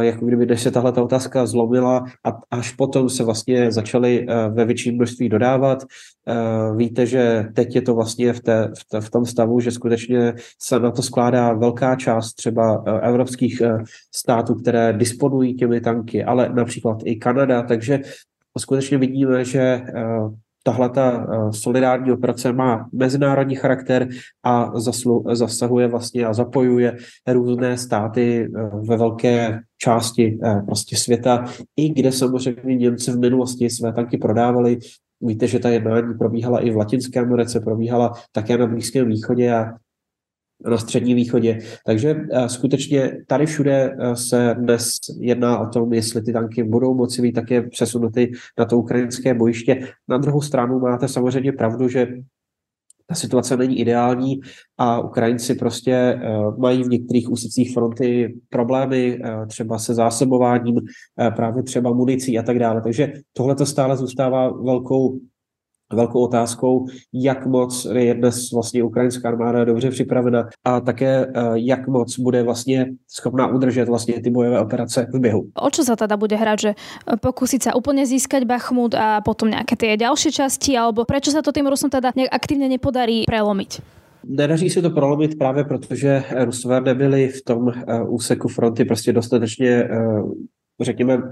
jako 0.00 0.26
kdyby 0.26 0.46
než 0.46 0.62
se 0.62 0.70
tahle 0.70 0.92
ta 0.92 1.02
otázka 1.02 1.46
zlomila 1.46 2.04
a 2.24 2.32
až 2.50 2.72
potom 2.72 3.08
se 3.08 3.24
vlastně 3.24 3.72
začaly 3.72 4.26
eh, 4.28 4.48
ve 4.48 4.64
větším 4.64 4.94
množství 4.94 5.28
dodávat. 5.28 5.84
Eh, 6.28 6.76
víte, 6.76 7.06
že 7.06 7.44
teď 7.54 7.74
je 7.74 7.82
to 7.82 7.94
vlastně 7.94 8.32
v, 8.32 8.40
té, 8.40 8.70
v, 8.78 8.84
té, 8.88 9.00
v 9.00 9.10
tom 9.10 9.24
stavu, 9.26 9.60
že 9.60 9.70
skutečně 9.70 10.34
se 10.62 10.80
na 10.80 10.90
to 10.90 11.02
skládá 11.02 11.52
velká 11.52 11.96
část 11.96 12.34
třeba 12.34 12.84
evropských 13.02 13.62
států, 14.14 14.54
které 14.54 14.92
disponují 14.92 15.54
těmi 15.54 15.80
tanky, 15.80 16.24
ale 16.24 16.48
například 16.54 16.98
i 17.04 17.16
Kanada, 17.16 17.62
takže 17.62 18.00
skutečně 18.58 18.98
vidíme, 18.98 19.44
že 19.44 19.82
tahle 20.68 20.90
ta 20.90 21.10
eh, 21.12 21.52
solidární 21.52 22.12
operace 22.12 22.52
má 22.52 22.88
mezinárodní 22.92 23.54
charakter 23.54 24.08
a 24.44 24.80
zaslu, 24.80 25.24
zasahuje 25.32 25.88
vlastně 25.88 26.26
a 26.26 26.32
zapojuje 26.32 26.96
různé 27.26 27.78
státy 27.78 28.44
eh, 28.44 28.70
ve 28.88 28.96
velké 28.96 29.60
části 29.78 30.38
eh, 30.44 30.62
prostě 30.66 30.96
světa, 30.96 31.44
i 31.76 31.88
kde 31.88 32.12
samozřejmě 32.12 32.76
Němci 32.76 33.12
v 33.12 33.18
minulosti 33.18 33.70
své 33.70 33.92
tanky 33.92 34.18
prodávali. 34.18 34.78
Víte, 35.20 35.46
že 35.46 35.58
ta 35.58 35.68
jednání 35.68 36.14
probíhala 36.18 36.60
i 36.60 36.70
v 36.70 36.76
Latinské 36.76 37.20
Americe, 37.20 37.60
probíhala 37.60 38.12
také 38.32 38.58
na 38.58 38.66
Blízkém 38.66 39.08
východě 39.08 39.52
a 39.52 39.72
na 40.66 40.78
středním 40.78 41.16
východě. 41.16 41.58
Takže 41.86 42.14
uh, 42.14 42.46
skutečně 42.46 43.12
tady 43.26 43.46
všude 43.46 43.90
uh, 43.90 44.12
se 44.12 44.56
dnes 44.58 44.90
jedná 45.20 45.58
o 45.58 45.68
tom, 45.68 45.92
jestli 45.92 46.22
ty 46.22 46.32
tanky 46.32 46.62
budou 46.62 46.94
moci 46.94 47.22
být 47.22 47.32
také 47.32 47.62
přesunuty 47.62 48.32
na 48.58 48.64
to 48.64 48.78
ukrajinské 48.78 49.34
bojiště. 49.34 49.88
Na 50.08 50.18
druhou 50.18 50.40
stranu 50.40 50.80
máte 50.80 51.08
samozřejmě 51.08 51.52
pravdu, 51.52 51.88
že 51.88 52.08
ta 53.06 53.14
situace 53.14 53.56
není 53.56 53.80
ideální 53.80 54.40
a 54.78 55.00
Ukrajinci 55.00 55.54
prostě 55.54 56.20
uh, 56.22 56.58
mají 56.58 56.82
v 56.84 56.88
některých 56.88 57.30
úsecích 57.30 57.74
fronty 57.74 58.34
problémy, 58.48 59.18
třeba 59.48 59.78
se 59.78 59.94
zásobováním, 59.94 60.80
právě 61.36 61.62
třeba 61.62 61.92
municí 61.92 62.38
a 62.38 62.42
tak 62.42 62.58
dále. 62.58 62.82
Takže 62.82 63.12
tohle 63.32 63.54
to 63.54 63.66
stále 63.66 63.96
zůstává 63.96 64.48
velkou 64.48 65.18
velkou 65.92 66.20
otázkou, 66.20 66.86
jak 67.12 67.46
moc 67.46 67.86
je 67.92 68.14
dnes 68.14 68.52
vlastně 68.52 68.82
ukrajinská 68.82 69.28
armáda 69.28 69.64
dobře 69.64 69.90
připravena 69.90 70.48
a 70.64 70.80
také 70.80 71.26
eh, 71.26 71.42
jak 71.54 71.88
moc 71.88 72.18
bude 72.18 72.42
vlastně 72.42 72.86
schopná 73.08 73.46
udržet 73.46 73.88
vlastně 73.88 74.22
ty 74.22 74.30
bojové 74.30 74.60
operace 74.60 75.06
v 75.12 75.20
běhu. 75.20 75.42
O 75.54 75.70
čo 75.70 75.84
sa 75.84 75.96
teda 75.96 76.16
bude 76.16 76.36
hrať, 76.36 76.58
že 76.60 76.70
pokúsiť 77.20 77.60
sa 77.62 77.70
úplne 77.74 78.04
získať 78.06 78.44
Bachmut 78.44 78.94
a 78.94 79.20
potom 79.20 79.48
nejaké 79.48 79.76
tie 79.76 79.96
ďalšie 79.96 80.30
časti, 80.32 80.76
alebo 80.76 81.04
prečo 81.04 81.30
sa 81.30 81.42
to 81.42 81.52
tým 81.52 81.66
Rusom 81.66 81.90
teda 81.90 82.12
nejak 82.16 82.32
aktívne 82.32 82.68
nepodarí 82.68 83.24
prelomiť? 83.24 83.80
Nedaří 84.24 84.70
se 84.70 84.82
to 84.82 84.90
prolomit 84.90 85.38
právě 85.38 85.64
protože 85.64 86.24
Rusové 86.44 86.80
nebyli 86.80 87.28
v 87.28 87.42
tom 87.44 87.68
eh, 87.68 88.02
úseku 88.02 88.48
fronty 88.48 88.84
prostě 88.84 89.12
dostatečně, 89.12 89.70
eh, 89.70 90.22
řekněme, 90.80 91.22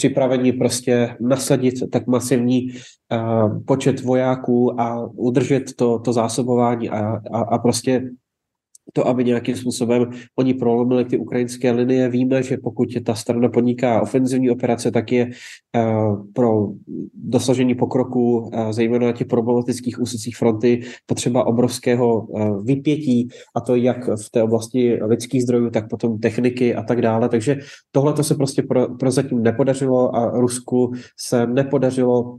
připraveni 0.00 0.52
prostě 0.52 1.16
nasadit 1.20 1.90
tak 1.90 2.06
masivní 2.06 2.72
uh, 2.72 3.64
počet 3.64 4.00
vojáků 4.00 4.80
a 4.80 5.08
udržet 5.12 5.76
to, 5.76 5.98
to 5.98 6.12
zásobování 6.12 6.88
a, 6.90 7.20
a, 7.32 7.40
a 7.40 7.58
prostě 7.58 8.02
to, 8.92 9.08
aby 9.08 9.24
nějakým 9.24 9.56
způsobem 9.56 10.10
oni 10.38 10.54
prolomili 10.54 11.04
ty 11.04 11.18
ukrajinské 11.18 11.70
linie. 11.70 12.08
Víme, 12.08 12.42
že 12.42 12.56
pokud 12.56 12.88
ta 13.04 13.14
strana 13.14 13.48
podniká 13.48 14.02
ofenzivní 14.02 14.50
operace, 14.50 14.90
tak 14.90 15.12
je 15.12 15.30
uh, 15.76 16.26
pro 16.32 16.68
dosažení 17.14 17.74
pokroku, 17.74 18.38
uh, 18.38 18.72
zejména 18.72 19.06
na 19.06 19.12
těch 19.12 19.26
problematických 19.26 20.00
úsecích 20.00 20.36
fronty, 20.36 20.80
potřeba 21.06 21.46
obrovského 21.46 22.20
uh, 22.20 22.64
vypětí, 22.64 23.28
a 23.56 23.60
to 23.60 23.74
jak 23.74 24.08
v 24.08 24.30
té 24.30 24.42
oblasti 24.42 24.98
lidských 25.02 25.42
zdrojů, 25.42 25.70
tak 25.70 25.88
potom 25.88 26.18
techniky 26.18 26.74
a 26.74 26.82
tak 26.82 27.02
dále. 27.02 27.28
Takže 27.28 27.56
tohle 27.92 28.12
to 28.12 28.24
se 28.24 28.34
prostě 28.34 28.62
pro, 28.62 28.96
prozatím 28.96 29.42
nepodařilo 29.42 30.16
a 30.16 30.40
Rusku 30.40 30.92
se 31.16 31.46
nepodařilo 31.46 32.38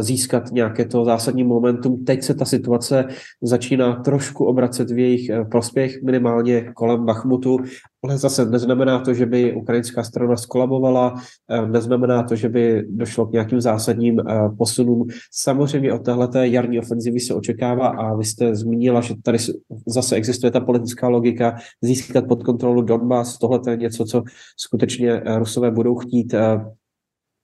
získat 0.00 0.52
nějaké 0.52 0.84
to 0.84 1.04
zásadní 1.04 1.44
momentum. 1.44 2.04
Teď 2.04 2.22
se 2.22 2.34
ta 2.34 2.44
situace 2.44 3.04
začíná 3.42 3.94
trošku 3.94 4.44
obracet 4.44 4.90
v 4.90 4.98
jejich 4.98 5.28
eh, 5.28 5.44
prospěch, 5.44 6.02
minimálně 6.02 6.72
kolem 6.74 7.04
Bachmutu, 7.04 7.58
ale 8.04 8.18
zase 8.18 8.44
neznamená 8.44 8.98
to, 8.98 9.14
že 9.14 9.26
by 9.26 9.52
ukrajinská 9.54 10.02
strana 10.02 10.36
skolabovala, 10.36 11.14
eh, 11.50 11.68
neznamená 11.68 12.22
to, 12.22 12.36
že 12.36 12.48
by 12.48 12.84
došlo 12.88 13.26
k 13.26 13.32
nějakým 13.32 13.60
zásadním 13.60 14.20
eh, 14.20 14.48
posunům. 14.58 15.06
Samozřejmě 15.32 15.92
od 15.92 16.04
téhleté 16.04 16.48
jarní 16.48 16.78
ofenzivy 16.78 17.20
se 17.20 17.34
očekává 17.34 17.88
a 17.88 18.14
vy 18.14 18.24
jste 18.24 18.54
zmínila, 18.56 19.00
že 19.00 19.14
tady 19.22 19.38
zase 19.86 20.16
existuje 20.16 20.50
ta 20.50 20.60
politická 20.60 21.08
logika 21.08 21.56
získat 21.82 22.28
pod 22.28 22.42
kontrolu 22.42 22.82
Donbass. 22.82 23.38
Tohle 23.38 23.60
je 23.68 23.76
něco, 23.76 24.04
co 24.04 24.22
skutečně 24.56 25.22
Rusové 25.38 25.70
budou 25.70 25.94
chtít 25.94 26.34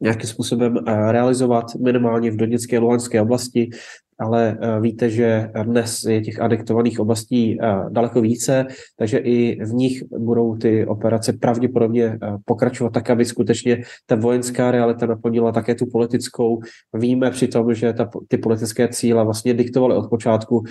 nějakým 0.00 0.28
způsobem 0.28 0.76
eh, 0.76 1.12
realizovat 1.12 1.74
minimálně 1.74 2.30
v 2.30 2.36
Doněcké 2.36 2.76
a 2.76 2.80
Luhanské 2.80 3.22
oblasti, 3.22 3.70
ale 4.18 4.58
eh, 4.60 4.80
víte, 4.80 5.10
že 5.10 5.50
dnes 5.64 6.02
je 6.04 6.20
těch 6.20 6.40
adektovaných 6.40 7.00
oblastí 7.00 7.58
eh, 7.60 7.74
daleko 7.88 8.20
více, 8.20 8.66
takže 8.98 9.18
i 9.18 9.64
v 9.64 9.72
nich 9.74 10.02
budou 10.18 10.56
ty 10.56 10.86
operace 10.86 11.32
pravděpodobně 11.32 12.18
pokračovat 12.44 12.92
tak, 12.92 13.10
aby 13.10 13.24
skutečně 13.24 13.82
ta 14.06 14.14
vojenská 14.14 14.70
realita 14.70 15.06
naplnila 15.06 15.52
také 15.52 15.74
tu 15.74 15.86
politickou. 15.92 16.60
Víme 16.94 17.30
přitom, 17.30 17.74
že 17.74 17.92
ta, 17.92 18.10
ty 18.28 18.38
politické 18.38 18.88
cíle 18.88 19.24
vlastně 19.24 19.54
diktovaly 19.54 19.96
od 19.96 20.10
počátku 20.10 20.64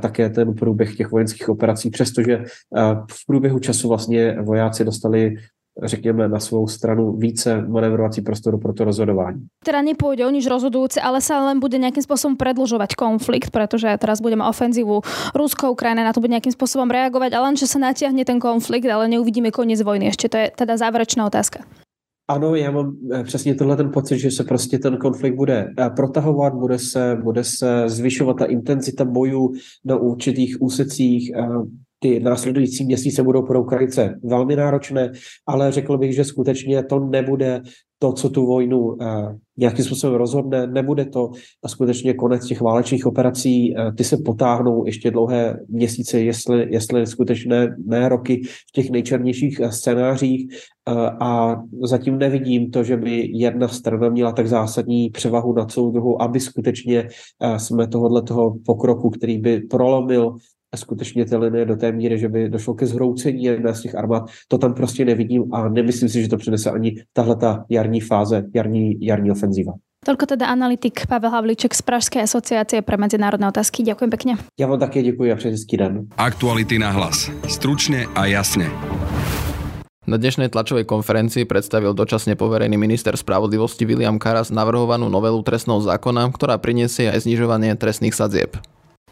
také 0.00 0.30
ten 0.30 0.54
průběh 0.54 0.96
těch 0.96 1.10
vojenských 1.10 1.48
operací, 1.48 1.90
přestože 1.90 2.44
v 3.10 3.26
průběhu 3.26 3.58
času 3.58 3.88
vlastně 3.88 4.36
vojáci 4.42 4.84
dostali 4.84 5.34
řekněme, 5.84 6.28
na 6.28 6.40
svou 6.40 6.68
stranu 6.68 7.12
více 7.12 7.62
manevrovací 7.68 8.22
prostoru 8.22 8.58
pro 8.58 8.72
to 8.72 8.84
rozhodování. 8.84 9.40
Teda 9.64 9.80
nepôjde 9.82 10.26
o 10.26 10.30
nič 10.30 10.44
rozhodujúce, 10.44 11.00
ale 11.00 11.24
sa 11.24 11.40
len 11.40 11.60
bude 11.60 11.80
nejakým 11.80 12.04
spôsobom 12.04 12.36
predlžovať 12.36 12.92
konflikt, 12.92 13.48
pretože 13.48 13.88
teraz 13.96 14.20
budeme 14.20 14.44
ofenzívu 14.44 15.00
Rusko, 15.32 15.72
Ukrajina 15.72 16.04
na 16.04 16.12
to 16.12 16.20
bude 16.20 16.36
nejakým 16.36 16.52
spôsobom 16.52 16.92
reagovať, 16.92 17.32
ale 17.32 17.44
len, 17.52 17.56
že 17.56 17.70
sa 17.70 17.80
natiahne 17.80 18.24
ten 18.28 18.36
konflikt, 18.36 18.84
ale 18.84 19.08
neuvidíme 19.08 19.48
koniec 19.48 19.80
vojny. 19.80 20.12
Ešte 20.12 20.28
to 20.28 20.36
je 20.36 20.46
teda 20.52 20.76
záverečná 20.76 21.24
otázka. 21.26 21.64
Ano, 22.28 22.54
já 22.54 22.70
mám 22.70 22.96
eh, 23.12 23.24
přesně 23.24 23.54
tenhle 23.54 23.76
ten 23.76 23.90
pocit, 23.90 24.18
že 24.18 24.30
se 24.30 24.44
prostě 24.44 24.78
ten 24.78 24.96
konflikt 24.96 25.34
bude 25.34 25.74
eh, 25.78 25.90
protahovat, 25.96 26.54
bude 26.54 26.78
se, 26.78 27.16
bude 27.22 27.44
se 27.44 27.88
zvyšovat 27.88 28.36
ta 28.36 28.44
intenzita 28.44 29.04
bojů 29.04 29.52
na 29.84 29.96
určitých 29.96 30.62
úsecích, 30.62 31.32
eh, 31.36 31.46
ty 32.02 32.20
následující 32.20 32.84
měsíce 32.84 33.22
budou 33.22 33.42
pro 33.42 33.62
Ukrajince 33.62 34.14
velmi 34.24 34.56
náročné, 34.56 35.12
ale 35.46 35.72
řekl 35.72 35.98
bych, 35.98 36.14
že 36.14 36.24
skutečně 36.24 36.82
to 36.82 37.00
nebude 37.00 37.62
to, 37.98 38.12
co 38.12 38.30
tu 38.30 38.46
vojnu 38.46 38.78
uh, 38.78 38.96
nějakým 39.58 39.84
způsobem 39.84 40.16
rozhodne, 40.16 40.66
nebude 40.66 41.04
to. 41.04 41.30
Skutečně 41.66 42.14
konec 42.14 42.46
těch 42.46 42.60
válečných 42.60 43.06
operací, 43.06 43.74
uh, 43.74 43.94
ty 43.94 44.04
se 44.04 44.16
potáhnou 44.24 44.86
ještě 44.86 45.10
dlouhé 45.10 45.56
měsíce, 45.68 46.20
jestli, 46.20 46.66
jestli 46.70 47.06
skutečné 47.06 47.76
ne 47.86 48.08
roky 48.08 48.42
v 48.44 48.72
těch 48.72 48.90
nejčernějších 48.90 49.60
uh, 49.60 49.68
scénářích. 49.68 50.46
A 51.20 51.56
zatím 51.82 52.18
nevidím 52.18 52.70
to, 52.70 52.84
že 52.84 52.96
by 52.96 53.30
jedna 53.32 53.68
strana 53.68 54.08
měla 54.08 54.32
tak 54.32 54.46
zásadní 54.46 55.10
převahu 55.10 55.52
nad 55.52 55.70
celou 55.70 55.90
druhou, 55.90 56.22
aby 56.22 56.40
skutečně 56.40 57.08
jsme 57.56 57.88
tohohle 57.88 58.22
toho 58.22 58.54
pokroku, 58.66 59.10
který 59.10 59.38
by 59.38 59.60
prolomil 59.60 60.36
skutečně 60.76 61.24
ty 61.24 61.36
linie 61.36 61.64
do 61.64 61.76
té 61.76 61.92
míry, 61.92 62.18
že 62.18 62.28
by 62.28 62.48
došlo 62.48 62.74
ke 62.74 62.86
zhroucení 62.86 63.44
jedné 63.44 63.74
z 63.74 63.80
těch 63.80 63.94
armád, 63.94 64.30
to 64.48 64.58
tam 64.58 64.74
prostě 64.74 65.04
nevidím 65.04 65.54
a 65.54 65.68
nemyslím 65.68 66.08
si, 66.08 66.22
že 66.22 66.28
to 66.28 66.36
přinese 66.36 66.70
ani 66.70 66.94
tahle 67.12 67.36
ta 67.36 67.64
jarní 67.68 68.00
fáze, 68.00 68.44
jarní, 68.54 68.96
jarní 69.00 69.30
ofenzíva. 69.30 69.72
Toľko 70.02 70.34
teda 70.34 70.50
analytik 70.50 71.06
Pavel 71.06 71.30
Havlíček 71.30 71.78
z 71.78 71.82
Pražskej 71.86 72.26
asociácie 72.26 72.82
pre 72.82 72.98
medzinárodné 72.98 73.46
otázky. 73.46 73.86
Ďakujem 73.86 74.10
pekne. 74.10 74.32
Ja 74.58 74.66
vám 74.66 74.82
také 74.82 74.98
ďakujem 74.98 75.30
a 75.30 75.38
hezký 75.38 75.78
den. 75.78 76.10
Aktuality 76.18 76.82
na 76.82 76.90
hlas. 76.90 77.30
Stručne 77.46 78.10
a 78.18 78.26
jasne. 78.26 78.66
Na 80.02 80.18
dnešnej 80.18 80.50
tlačovej 80.50 80.90
konferencii 80.90 81.46
predstavil 81.46 81.94
dočasne 81.94 82.34
poverený 82.34 82.74
minister 82.74 83.14
spravodlivosti 83.14 83.86
William 83.86 84.18
Karas 84.18 84.50
navrhovanú 84.50 85.06
novelu 85.06 85.38
trestného 85.46 85.78
zákona, 85.78 86.26
ktorá 86.34 86.58
priniesie 86.58 87.06
aj 87.06 87.22
znižovanie 87.22 87.78
trestných 87.78 88.18
sadzieb. 88.18 88.58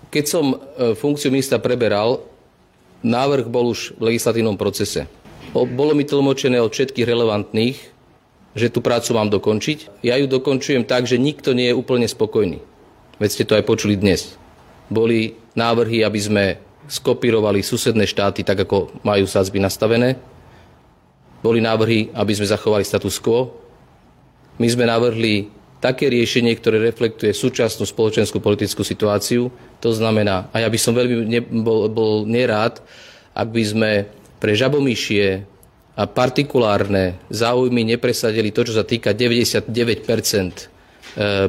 Keď 0.08 0.24
som 0.24 0.56
e, 0.56 0.56
funkciu 0.96 1.28
ministra 1.28 1.60
preberal, 1.60 2.24
návrh 3.04 3.46
bol 3.52 3.76
už 3.76 4.00
v 4.00 4.12
legislatívnom 4.12 4.56
procese. 4.56 5.04
Bolo 5.52 5.92
mi 5.92 6.08
tlmočené 6.08 6.62
od 6.62 6.72
všetkých 6.72 7.04
relevantných, 7.04 7.78
že 8.54 8.72
tú 8.72 8.80
prácu 8.82 9.10
mám 9.14 9.30
dokončiť. 9.30 10.02
Ja 10.02 10.18
ju 10.18 10.26
dokončujem 10.26 10.86
tak, 10.86 11.06
že 11.06 11.18
nikto 11.18 11.54
nie 11.54 11.70
je 11.70 11.78
úplne 11.78 12.06
spokojný. 12.06 12.62
Veď 13.20 13.30
ste 13.30 13.44
to 13.46 13.56
aj 13.58 13.66
počuli 13.66 13.94
dnes. 13.94 14.34
Boli 14.90 15.38
návrhy, 15.54 16.02
aby 16.02 16.20
sme 16.20 16.44
skopírovali 16.90 17.62
susedné 17.62 18.08
štáty 18.08 18.42
tak, 18.42 18.66
ako 18.66 18.90
majú 19.06 19.26
sázby 19.28 19.62
nastavené. 19.62 20.18
Boli 21.40 21.62
návrhy, 21.62 22.10
aby 22.10 22.32
sme 22.34 22.50
zachovali 22.50 22.82
status 22.82 23.22
quo. 23.22 23.54
My 24.58 24.66
sme 24.66 24.84
navrhli 24.90 25.59
také 25.80 26.12
riešenie, 26.12 26.52
ktoré 26.60 26.76
reflektuje 26.78 27.32
súčasnú 27.32 27.88
spoločenskú 27.88 28.38
politickú 28.38 28.84
situáciu. 28.84 29.48
To 29.80 29.90
znamená, 29.90 30.52
a 30.52 30.60
ja 30.60 30.68
by 30.68 30.78
som 30.78 30.92
veľmi 30.92 31.24
ne, 31.24 31.40
bol, 31.40 31.88
bol 31.88 32.28
nerád, 32.28 32.84
ak 33.32 33.48
by 33.48 33.62
sme 33.64 33.90
pre 34.36 34.52
žabomyšie 34.52 35.44
a 35.96 36.02
partikulárne 36.04 37.18
záujmy 37.32 37.84
nepresadili 37.96 38.52
to, 38.52 38.68
čo 38.68 38.76
sa 38.76 38.84
týka 38.84 39.16
99 39.16 39.68
e, 39.68 40.68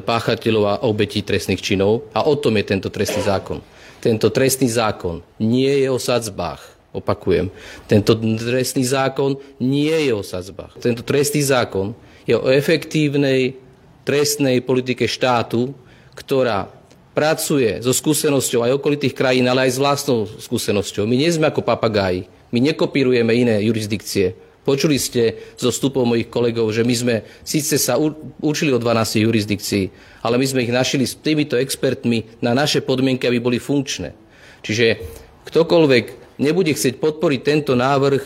páchateľov 0.03 0.63
a 0.67 0.75
obetí 0.87 1.21
trestných 1.21 1.61
činov. 1.61 2.11
A 2.15 2.25
o 2.27 2.35
tom 2.39 2.55
je 2.57 2.65
tento 2.65 2.87
trestný 2.87 3.23
zákon. 3.23 3.59
Tento 4.01 4.33
trestný 4.33 4.67
zákon 4.71 5.21
nie 5.43 5.85
je 5.85 5.87
o 5.91 5.99
sadzbách. 6.01 6.81
Opakujem. 6.91 7.47
Tento 7.87 8.19
trestný 8.19 8.83
zákon 8.83 9.39
nie 9.63 9.95
je 9.95 10.11
o 10.11 10.23
sadzbách. 10.25 10.75
Tento 10.83 11.07
trestný 11.07 11.39
zákon 11.39 11.95
je 12.27 12.35
o 12.35 12.51
efektívnej 12.51 13.60
trestnej 14.03 14.61
politike 14.61 15.05
štátu, 15.05 15.73
ktorá 16.17 16.69
pracuje 17.11 17.83
so 17.83 17.91
skúsenosťou 17.91 18.63
aj 18.63 18.75
okolitých 18.79 19.15
krajín, 19.15 19.47
ale 19.47 19.67
aj 19.67 19.71
s 19.75 19.81
vlastnou 19.81 20.19
skúsenosťou. 20.27 21.03
My 21.03 21.15
nie 21.19 21.31
sme 21.31 21.51
ako 21.51 21.63
papagáji. 21.63 22.27
My 22.51 22.59
nekopírujeme 22.63 23.31
iné 23.35 23.55
jurisdikcie. 23.63 24.35
Počuli 24.61 25.01
ste 25.01 25.41
zo 25.57 25.73
vstupov 25.73 26.05
mojich 26.05 26.29
kolegov, 26.29 26.69
že 26.69 26.85
my 26.85 26.93
sme 26.93 27.15
síce 27.41 27.81
sa 27.81 27.97
učili 28.45 28.69
o 28.69 28.77
12 28.77 29.25
jurisdikcií, 29.25 29.83
ale 30.21 30.37
my 30.37 30.45
sme 30.45 30.61
ich 30.61 30.71
našili 30.71 31.09
s 31.09 31.17
týmito 31.17 31.57
expertmi 31.57 32.29
na 32.45 32.53
naše 32.53 32.85
podmienky, 32.85 33.25
aby 33.25 33.41
boli 33.41 33.57
funkčné. 33.57 34.13
Čiže 34.61 35.01
ktokoľvek 35.49 36.37
nebude 36.37 36.77
chcieť 36.77 37.01
podporiť 37.01 37.41
tento 37.41 37.73
návrh, 37.73 38.21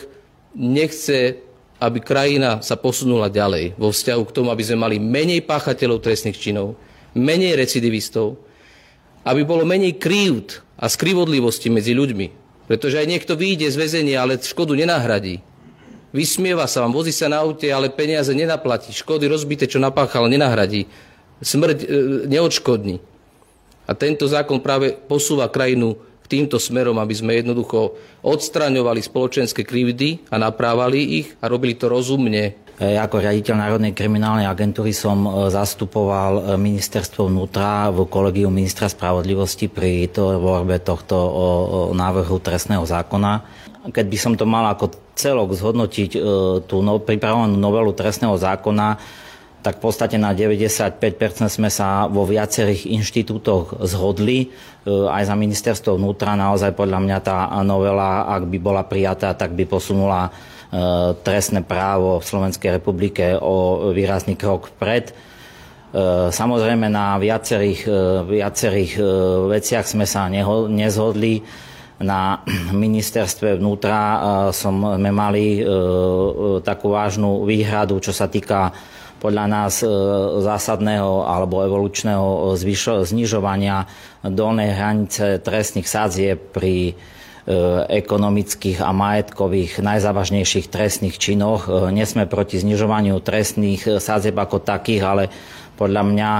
nechce 0.60 1.40
aby 1.76 2.00
krajina 2.00 2.64
sa 2.64 2.76
posunula 2.80 3.28
ďalej 3.28 3.76
vo 3.76 3.92
vzťahu 3.92 4.22
k 4.24 4.34
tomu, 4.34 4.48
aby 4.48 4.64
sme 4.64 4.78
mali 4.80 4.96
menej 4.96 5.44
páchateľov 5.44 6.00
trestných 6.00 6.40
činov, 6.40 6.76
menej 7.12 7.56
recidivistov, 7.56 8.40
aby 9.26 9.42
bolo 9.44 9.68
menej 9.68 10.00
krívd 10.00 10.64
a 10.80 10.88
skrivodlivosti 10.88 11.68
medzi 11.68 11.92
ľuďmi. 11.92 12.26
Pretože 12.66 12.98
aj 12.98 13.06
niekto 13.06 13.38
vyjde 13.38 13.70
z 13.70 13.76
väzenia, 13.76 14.24
ale 14.24 14.40
škodu 14.40 14.74
nenahradí. 14.74 15.38
Vysmieva 16.10 16.64
sa 16.64 16.82
vám, 16.82 16.96
vozí 16.96 17.12
sa 17.12 17.28
na 17.28 17.44
aute, 17.44 17.68
ale 17.68 17.92
peniaze 17.92 18.32
nenaplatí. 18.32 18.90
Škody 18.90 19.28
rozbité, 19.28 19.68
čo 19.68 19.76
napáchal, 19.76 20.26
nenahradí. 20.32 20.88
Smrť 21.44 21.78
e, 21.84 21.86
neodškodní. 22.30 22.96
A 23.86 23.92
tento 23.94 24.26
zákon 24.26 24.58
práve 24.58 24.96
posúva 24.96 25.46
krajinu 25.52 26.00
týmto 26.26 26.58
smerom, 26.60 26.98
aby 26.98 27.14
sme 27.14 27.38
jednoducho 27.38 27.94
odstraňovali 28.22 29.00
spoločenské 29.00 29.62
krivdy 29.62 30.28
a 30.30 30.36
naprávali 30.36 31.22
ich 31.22 31.28
a 31.40 31.46
robili 31.46 31.78
to 31.78 31.86
rozumne. 31.86 32.66
E, 32.76 32.92
ako 33.00 33.24
riaditeľ 33.24 33.54
Národnej 33.56 33.96
kriminálnej 33.96 34.44
agentúry 34.44 34.92
som 34.92 35.24
e, 35.24 35.30
zastupoval 35.48 36.32
e, 36.36 36.60
ministerstvo 36.60 37.32
vnútra 37.32 37.88
v 37.88 38.04
kolegiu 38.04 38.52
ministra 38.52 38.92
spravodlivosti 38.92 39.72
pri 39.72 40.12
tvorbe 40.12 40.84
tohto 40.84 41.16
návrhu 41.96 42.36
trestného 42.36 42.84
zákona. 42.84 43.32
Keď 43.88 44.06
by 44.10 44.18
som 44.20 44.32
to 44.36 44.44
mal 44.44 44.68
ako 44.68 44.92
celok 45.16 45.56
zhodnotiť 45.56 46.10
tú 46.68 46.76
no, 46.84 47.00
pripravenú 47.00 47.56
novelu 47.56 47.94
trestného 47.96 48.36
zákona, 48.36 48.98
tak 49.66 49.82
v 49.82 49.90
podstate 49.90 50.14
na 50.14 50.30
95% 50.30 51.02
sme 51.50 51.66
sa 51.74 52.06
vo 52.06 52.22
viacerých 52.22 52.86
inštitútoch 52.86 53.82
zhodli. 53.82 54.46
E, 54.46 54.48
aj 54.86 55.26
za 55.26 55.34
ministerstvo 55.34 55.98
vnútra 55.98 56.38
naozaj 56.38 56.70
podľa 56.70 57.02
mňa 57.02 57.18
tá 57.18 57.50
novela, 57.66 58.30
ak 58.30 58.46
by 58.46 58.58
bola 58.62 58.86
prijatá, 58.86 59.34
tak 59.34 59.58
by 59.58 59.66
posunula 59.66 60.30
e, 60.30 61.18
trestné 61.18 61.66
právo 61.66 62.22
v 62.22 62.28
Slovenskej 62.30 62.78
republike 62.78 63.34
o 63.42 63.90
výrazný 63.90 64.38
krok 64.38 64.70
vpred. 64.78 65.10
E, 65.10 65.14
samozrejme 66.30 66.86
na 66.86 67.18
viacerých, 67.18 67.90
viacerých 68.22 68.92
veciach 69.50 69.82
sme 69.82 70.06
sa 70.06 70.30
neho, 70.30 70.70
nezhodli. 70.70 71.42
Na 72.06 72.38
ministerstve 72.86 73.58
vnútra 73.58 73.98
sme 74.54 75.10
mali 75.10 75.58
takú 76.62 76.92
vážnu 76.94 77.42
výhradu, 77.48 77.98
čo 77.98 78.14
sa 78.14 78.30
týka 78.30 78.70
podľa 79.26 79.46
nás 79.50 79.82
e, 79.82 79.90
zásadného 80.38 81.26
alebo 81.26 81.66
evolučného 81.66 82.54
zvyšo, 82.54 83.02
znižovania 83.02 83.90
dolnej 84.22 84.70
hranice 84.70 85.42
trestných 85.42 85.90
sadzie 85.90 86.38
pri 86.38 86.94
e, 86.94 86.94
ekonomických 87.90 88.78
a 88.86 88.94
majetkových 88.94 89.82
najzávažnejších 89.82 90.70
trestných 90.70 91.18
činoch. 91.18 91.66
E, 91.66 91.90
Nesme 91.90 92.30
proti 92.30 92.62
znižovaniu 92.62 93.18
trestných 93.18 93.98
sádzieb 93.98 94.38
ako 94.38 94.62
takých, 94.62 95.02
ale 95.02 95.24
podľa 95.76 96.02
mňa 96.08 96.30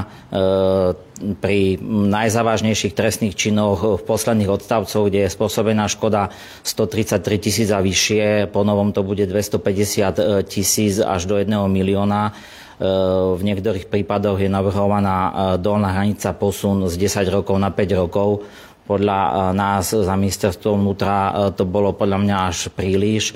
pri 1.45 1.77
najzávažnejších 2.09 2.97
trestných 2.97 3.37
činoch 3.37 4.01
v 4.01 4.01
posledných 4.01 4.49
odstavcoch, 4.49 5.13
kde 5.13 5.29
je 5.29 5.35
spôsobená 5.37 5.93
škoda 5.93 6.33
133 6.65 7.21
tisíc 7.37 7.69
a 7.69 7.85
vyššie, 7.85 8.49
po 8.49 8.65
novom 8.65 8.97
to 8.97 9.05
bude 9.05 9.29
250 9.29 10.49
tisíc 10.49 11.05
až 11.05 11.29
do 11.29 11.37
1 11.37 11.53
milióna, 11.53 12.33
v 12.77 13.41
niektorých 13.41 13.89
prípadoch 13.89 14.37
je 14.37 14.53
navrhovaná 14.53 15.17
e, 15.17 15.31
dolná 15.57 15.97
hranica 15.97 16.37
posun 16.37 16.85
z 16.93 16.95
10 17.09 17.25
rokov 17.33 17.57
na 17.57 17.73
5 17.73 18.01
rokov. 18.05 18.45
Podľa 18.85 19.21
e, 19.25 19.31
nás 19.57 19.97
za 19.97 20.13
ministerstvo 20.13 20.77
vnútra 20.77 21.17
e, 21.17 21.31
to 21.57 21.65
bolo 21.65 21.97
podľa 21.97 22.19
mňa 22.21 22.37
až 22.53 22.69
príliš. 22.77 23.33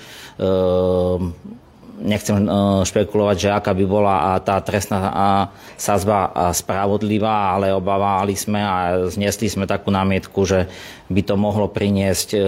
Nechcem 2.00 2.48
špekulovať, 2.80 3.36
že 3.36 3.48
aká 3.52 3.76
by 3.76 3.84
bola 3.84 4.40
tá 4.40 4.56
trestná 4.64 5.52
sazba 5.76 6.32
spravodlivá, 6.56 7.52
ale 7.52 7.76
obávali 7.76 8.32
sme 8.32 8.56
a 8.56 9.04
zniesli 9.12 9.52
sme 9.52 9.68
takú 9.68 9.92
námietku, 9.92 10.40
že 10.48 10.64
by 11.12 11.20
to 11.20 11.36
mohlo 11.36 11.68
priniesť 11.68 12.40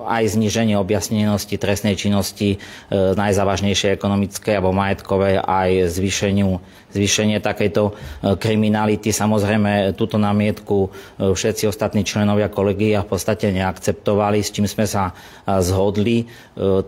aj 0.00 0.22
zníženie 0.38 0.78
objasnenosti 0.78 1.58
trestnej 1.58 1.98
činnosti 1.98 2.56
eh, 2.56 3.14
najzávažnejšej 3.18 3.98
ekonomickej 3.98 4.54
alebo 4.54 4.70
majetkovej, 4.70 5.42
aj 5.42 5.90
zvýšeniu, 5.90 6.62
zvýšenie 6.94 7.42
takejto 7.42 7.90
eh, 7.90 7.94
kriminality. 8.38 9.10
Samozrejme, 9.10 9.98
túto 9.98 10.14
námietku 10.16 10.92
všetci 11.18 11.66
ostatní 11.66 12.06
členovia 12.06 12.46
kolegia 12.46 13.02
v 13.02 13.10
podstate 13.10 13.50
neakceptovali, 13.50 14.38
s 14.40 14.54
čím 14.54 14.70
sme 14.70 14.86
sa 14.86 15.12
zhodli. 15.44 16.24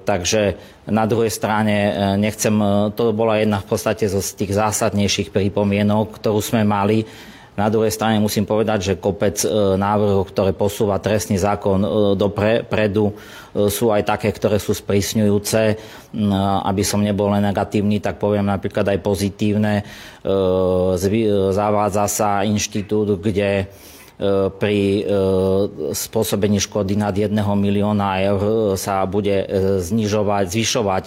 Takže 0.07 0.43
na 0.89 1.05
druhej 1.05 1.31
strane 1.31 1.75
nechcem, 2.17 2.55
to 2.95 3.13
bola 3.13 3.39
jedna 3.43 3.61
v 3.61 3.69
podstate 3.69 4.07
z 4.09 4.29
tých 4.39 4.53
zásadnejších 4.55 5.35
pripomienok, 5.35 6.19
ktorú 6.19 6.41
sme 6.41 6.63
mali 6.63 7.05
na 7.53 7.69
druhej 7.69 7.93
strane 7.93 8.17
musím 8.17 8.49
povedať, 8.49 8.79
že 8.81 9.01
kopec 9.01 9.37
e, 9.45 9.77
návrhov, 9.77 10.25
ktoré 10.33 10.57
posúva 10.57 10.97
trestný 10.97 11.37
zákon 11.37 11.85
e, 11.85 11.89
dopredu, 12.17 13.13
e, 13.13 13.69
sú 13.69 13.93
aj 13.93 14.09
také, 14.09 14.33
ktoré 14.33 14.57
sú 14.57 14.73
sprísňujúce. 14.73 15.77
Aby 16.65 16.85
som 16.85 17.01
nebol 17.01 17.33
len 17.33 17.45
negatívny, 17.45 17.97
tak 18.01 18.21
poviem 18.21 18.45
napríklad 18.45 18.85
aj 18.85 19.01
pozitívne. 19.01 19.81
Zavádza 21.57 22.05
sa 22.05 22.45
inštitút, 22.45 23.17
kde 23.17 23.65
pri 24.61 25.09
spôsobení 25.97 26.61
škody 26.61 27.01
nad 27.01 27.17
1 27.17 27.33
milióna 27.33 28.21
eur 28.29 28.77
sa 28.77 29.09
bude 29.09 29.41
znižovať, 29.81 30.45
zvyšovať 30.53 31.05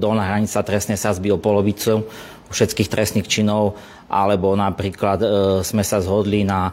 dolná 0.00 0.24
hranica 0.32 0.64
trestnej 0.64 0.96
sazby 0.96 1.28
o 1.28 1.36
polovicu 1.36 2.08
všetkých 2.48 2.88
trestných 2.88 3.28
činov 3.28 3.76
alebo 4.08 4.56
napríklad 4.56 5.18
e, 5.20 5.28
sme 5.60 5.84
sa 5.84 6.00
zhodli 6.00 6.42
na 6.42 6.72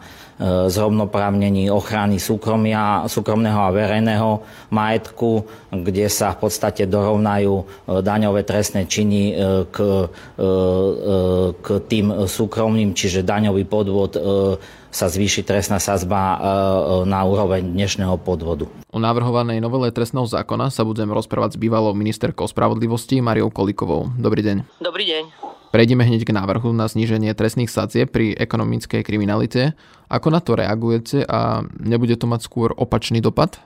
zrovnoprávnení 0.72 1.68
ochrany 1.68 2.16
súkromia, 2.16 3.04
súkromného 3.04 3.60
a 3.60 3.70
verejného 3.70 4.30
majetku, 4.72 5.44
kde 5.70 6.08
sa 6.08 6.32
v 6.32 6.48
podstate 6.48 6.88
dorovnajú 6.88 7.54
e, 7.60 7.64
daňové 8.00 8.42
trestné 8.48 8.88
činy 8.88 9.22
e, 9.30 9.34
k, 9.68 9.76
e, 9.76 10.40
e, 10.40 10.46
k 11.60 11.66
tým 11.84 12.24
súkromným, 12.24 12.96
čiže 12.96 13.20
daňový 13.20 13.68
podvod 13.68 14.16
sa 14.96 15.12
zvýši 15.12 15.44
trestná 15.44 15.76
sazba 15.76 16.40
na 17.04 17.20
úroveň 17.28 17.60
dnešného 17.68 18.16
podvodu. 18.16 18.64
O 18.88 18.96
navrhovanej 18.96 19.60
novele 19.60 19.92
trestného 19.92 20.24
zákona 20.24 20.72
sa 20.72 20.88
budem 20.88 21.12
rozprávať 21.12 21.58
s 21.58 21.60
bývalou 21.60 21.92
ministerkou 21.92 22.48
spravodlivosti 22.48 23.20
Mariou 23.20 23.52
Kolikovou. 23.52 24.08
Dobrý 24.16 24.40
deň. 24.40 24.80
Dobrý 24.80 25.04
deň. 25.04 25.46
Prejdeme 25.74 26.06
hneď 26.06 26.24
k 26.24 26.32
návrhu 26.32 26.70
na 26.70 26.86
zníženie 26.86 27.25
trestných 27.34 27.72
sadzie 27.72 28.04
pri 28.06 28.36
ekonomickej 28.36 29.02
kriminalite. 29.02 29.72
Ako 30.06 30.30
na 30.30 30.38
to 30.38 30.54
reagujete 30.54 31.26
a 31.26 31.66
nebude 31.82 32.14
to 32.14 32.30
mať 32.30 32.46
skôr 32.46 32.70
opačný 32.76 33.18
dopad? 33.18 33.58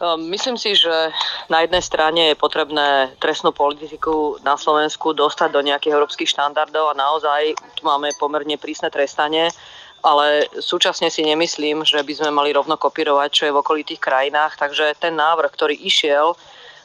Ehm, 0.00 0.32
myslím 0.32 0.56
si, 0.56 0.72
že 0.72 1.12
na 1.52 1.60
jednej 1.60 1.84
strane 1.84 2.32
je 2.32 2.40
potrebné 2.40 3.12
trestnú 3.20 3.52
politiku 3.52 4.40
na 4.40 4.56
Slovensku 4.56 5.12
dostať 5.12 5.52
do 5.52 5.60
nejakých 5.60 5.92
európskych 5.92 6.32
štandardov 6.32 6.96
a 6.96 6.98
naozaj 6.98 7.52
tu 7.76 7.84
máme 7.84 8.08
pomerne 8.16 8.56
prísne 8.56 8.88
trestanie, 8.88 9.52
ale 10.00 10.48
súčasne 10.56 11.12
si 11.12 11.20
nemyslím, 11.20 11.84
že 11.84 12.00
by 12.00 12.12
sme 12.16 12.30
mali 12.32 12.56
rovno 12.56 12.80
kopírovať, 12.80 13.28
čo 13.28 13.42
je 13.44 13.52
v 13.52 13.60
okolitých 13.60 14.00
krajinách, 14.00 14.56
takže 14.56 14.96
ten 14.96 15.12
návrh, 15.12 15.52
ktorý 15.52 15.76
išiel 15.76 16.32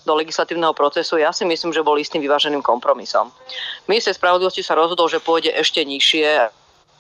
do 0.05 0.13
legislatívneho 0.13 0.71
procesu, 0.77 1.17
ja 1.17 1.33
si 1.33 1.43
myslím, 1.43 1.73
že 1.73 1.81
bol 1.81 1.97
istým 1.97 2.21
vyváženým 2.21 2.61
kompromisom. 2.61 3.33
Minister 3.89 4.13
spravodlivosti 4.13 4.61
sa 4.61 4.77
rozhodol, 4.77 5.09
že 5.09 5.19
pôjde 5.19 5.49
ešte 5.51 5.81
nižšie 5.81 6.47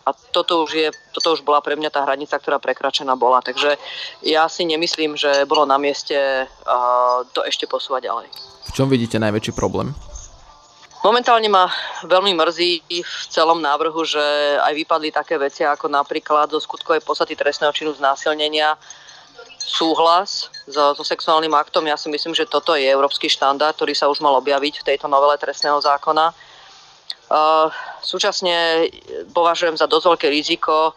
a 0.05 0.09
toto 0.33 0.65
už, 0.65 0.71
je, 0.73 0.89
toto 1.17 1.33
už 1.33 1.41
bola 1.41 1.65
pre 1.65 1.73
mňa 1.73 1.89
tá 1.89 2.05
hranica, 2.05 2.37
ktorá 2.37 2.61
prekračená 2.61 3.17
bola. 3.17 3.41
Takže 3.41 3.77
ja 4.21 4.45
si 4.45 4.61
nemyslím, 4.65 5.17
že 5.17 5.49
bolo 5.49 5.65
na 5.65 5.81
mieste 5.81 6.45
uh, 6.45 7.25
to 7.33 7.41
ešte 7.41 7.65
posúvať 7.65 8.05
ďalej. 8.05 8.27
V 8.69 8.71
čom 8.73 8.85
vidíte 8.85 9.17
najväčší 9.17 9.57
problém? 9.57 9.93
Momentálne 11.05 11.45
ma 11.49 11.69
veľmi 12.01 12.33
mrzí 12.33 12.81
v 12.89 13.23
celom 13.29 13.61
návrhu, 13.61 14.01
že 14.09 14.21
aj 14.57 14.73
vypadli 14.73 15.13
také 15.13 15.37
veci 15.37 15.61
ako 15.61 15.85
napríklad 15.85 16.49
zo 16.49 16.57
skutkovej 16.57 17.05
podstaty 17.05 17.37
trestného 17.37 17.69
činu 17.69 17.93
znásilnenia, 17.93 18.73
súhlas 19.65 20.53
so, 20.69 20.93
so 20.93 21.03
sexuálnym 21.03 21.51
aktom. 21.57 21.89
Ja 21.89 21.97
si 21.97 22.07
myslím, 22.13 22.37
že 22.37 22.45
toto 22.45 22.77
je 22.77 22.85
európsky 22.85 23.25
štandard, 23.25 23.73
ktorý 23.73 23.97
sa 23.97 24.05
už 24.05 24.21
mal 24.21 24.37
objaviť 24.37 24.85
v 24.85 24.87
tejto 24.93 25.09
novele 25.09 25.33
trestného 25.41 25.81
zákona. 25.81 26.29
Uh, 27.25 27.73
súčasne 28.05 28.85
považujem 29.33 29.73
za 29.73 29.89
dosť 29.89 30.05
veľké 30.13 30.27
riziko 30.29 30.93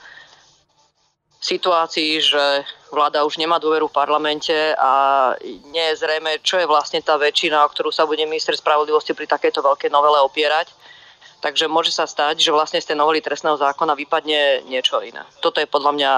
situácii, 1.41 2.21
že 2.21 2.45
vláda 2.91 3.23
už 3.23 3.39
nemá 3.39 3.63
dôveru 3.63 3.89
v 3.89 3.97
parlamente 3.97 4.75
a 4.75 5.33
nie 5.71 5.85
je 5.95 6.03
zrejme, 6.03 6.43
čo 6.43 6.59
je 6.59 6.67
vlastne 6.67 6.99
tá 6.99 7.15
väčšina, 7.15 7.63
o 7.63 7.71
ktorú 7.71 7.95
sa 7.95 8.05
bude 8.05 8.27
minister 8.27 8.53
spravodlivosti 8.59 9.15
pri 9.15 9.31
takejto 9.31 9.63
veľkej 9.63 9.89
novele 9.89 10.19
opierať. 10.21 10.69
Takže 11.39 11.71
môže 11.71 11.95
sa 11.95 12.03
stať, 12.03 12.43
že 12.43 12.51
vlastne 12.51 12.83
z 12.83 12.91
tej 12.91 12.97
novely 12.99 13.23
trestného 13.23 13.55
zákona 13.55 13.95
vypadne 13.95 14.67
niečo 14.67 14.99
iné. 15.07 15.23
Toto 15.39 15.63
je 15.63 15.71
podľa 15.71 15.93
mňa 15.95 16.13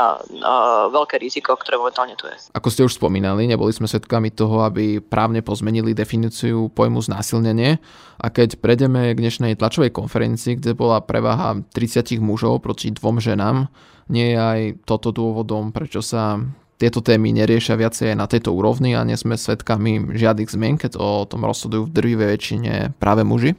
veľké 0.88 1.20
riziko, 1.20 1.52
ktoré 1.60 1.76
momentálne 1.76 2.16
tu 2.16 2.24
je. 2.24 2.36
Ako 2.56 2.72
ste 2.72 2.88
už 2.88 2.96
spomínali, 2.96 3.44
neboli 3.44 3.68
sme 3.68 3.84
svedkami 3.84 4.32
toho, 4.32 4.64
aby 4.64 4.96
právne 5.04 5.44
pozmenili 5.44 5.92
definíciu 5.92 6.72
pojmu 6.72 7.04
znásilnenie. 7.04 7.76
A 8.16 8.26
keď 8.32 8.56
prejdeme 8.64 9.12
k 9.12 9.20
dnešnej 9.20 9.60
tlačovej 9.60 9.92
konferencii, 9.92 10.56
kde 10.56 10.72
bola 10.72 11.04
prevaha 11.04 11.60
30 11.68 12.16
mužov 12.24 12.64
proti 12.64 12.88
dvom 12.88 13.20
ženám, 13.20 13.68
nie 14.08 14.32
je 14.32 14.38
aj 14.40 14.60
toto 14.88 15.12
dôvodom, 15.12 15.68
prečo 15.70 16.00
sa 16.00 16.40
tieto 16.80 17.04
témy 17.04 17.36
neriešia 17.36 17.76
viacej 17.76 18.12
aj 18.12 18.16
na 18.16 18.24
tejto 18.24 18.56
úrovni 18.56 18.96
a 18.96 19.04
nie 19.04 19.20
sme 19.20 19.36
svedkami 19.36 20.16
žiadnych 20.16 20.48
zmien, 20.48 20.80
keď 20.80 20.96
o 20.96 21.28
tom 21.28 21.44
rozhodujú 21.44 21.86
v 21.86 21.92
drvivej 21.92 22.28
väčšine 22.40 22.72
práve 22.96 23.20
muži? 23.20 23.52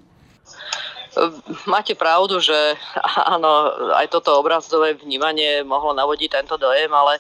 Máte 1.68 1.92
pravdu, 1.96 2.40
že 2.40 2.56
áno, 3.36 3.74
aj 3.96 4.08
toto 4.12 4.40
obrazové 4.40 4.96
vnímanie 4.96 5.64
mohlo 5.64 5.92
navodiť 5.92 6.30
tento 6.42 6.56
dojem, 6.56 6.92
ale 6.92 7.20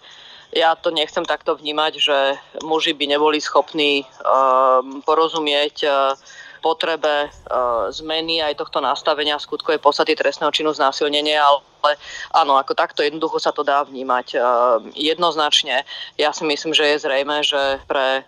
ja 0.51 0.75
to 0.75 0.91
nechcem 0.91 1.23
takto 1.23 1.56
vnímať, 1.56 1.93
že 1.95 2.17
muži 2.63 2.91
by 2.91 3.15
neboli 3.15 3.39
schopní 3.39 4.04
um, 4.04 4.99
porozumieť 4.99 5.75
uh, 5.88 6.15
potrebe 6.60 7.32
uh, 7.32 7.88
zmeny 7.88 8.43
aj 8.43 8.60
tohto 8.60 8.84
nastavenia 8.84 9.39
skutkovej 9.39 9.80
podstaty 9.80 10.12
trestného 10.12 10.51
činu 10.51 10.75
znásilnenia, 10.75 11.39
ale 11.39 11.63
ale 11.82 11.98
áno, 12.32 12.56
ako 12.58 12.78
takto 12.78 13.02
jednoducho 13.02 13.41
sa 13.41 13.50
to 13.50 13.65
dá 13.65 13.82
vnímať. 13.84 14.38
Jednoznačne, 14.94 15.84
ja 16.15 16.30
si 16.32 16.46
myslím, 16.46 16.72
že 16.78 16.86
je 16.94 17.04
zrejme, 17.04 17.41
že 17.41 17.82
pre 17.89 18.24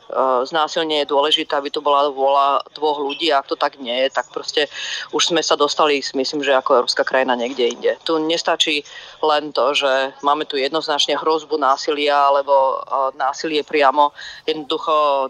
znásilnenie 0.50 1.06
je 1.06 1.14
dôležité, 1.14 1.54
aby 1.56 1.70
to 1.70 1.82
bola 1.82 2.10
vôľa 2.10 2.66
dvoch 2.74 3.00
ľudí 3.00 3.30
a 3.30 3.40
ak 3.40 3.50
to 3.50 3.58
tak 3.58 3.78
nie 3.78 3.94
je, 4.06 4.08
tak 4.10 4.30
proste 4.34 4.66
už 5.14 5.34
sme 5.34 5.42
sa 5.46 5.54
dostali, 5.54 6.02
myslím, 6.02 6.42
že 6.42 6.58
ako 6.58 6.84
európska 6.84 7.06
krajina 7.06 7.38
niekde 7.38 7.70
inde. 7.70 7.92
Tu 8.04 8.18
nestačí 8.18 8.82
len 9.22 9.54
to, 9.54 9.74
že 9.74 10.18
máme 10.26 10.46
tu 10.46 10.58
jednoznačne 10.58 11.18
hrozbu 11.18 11.58
násilia 11.58 12.18
alebo 12.18 12.82
násilie 13.16 13.64
priamo. 13.64 14.12
Jednoducho 14.50 15.30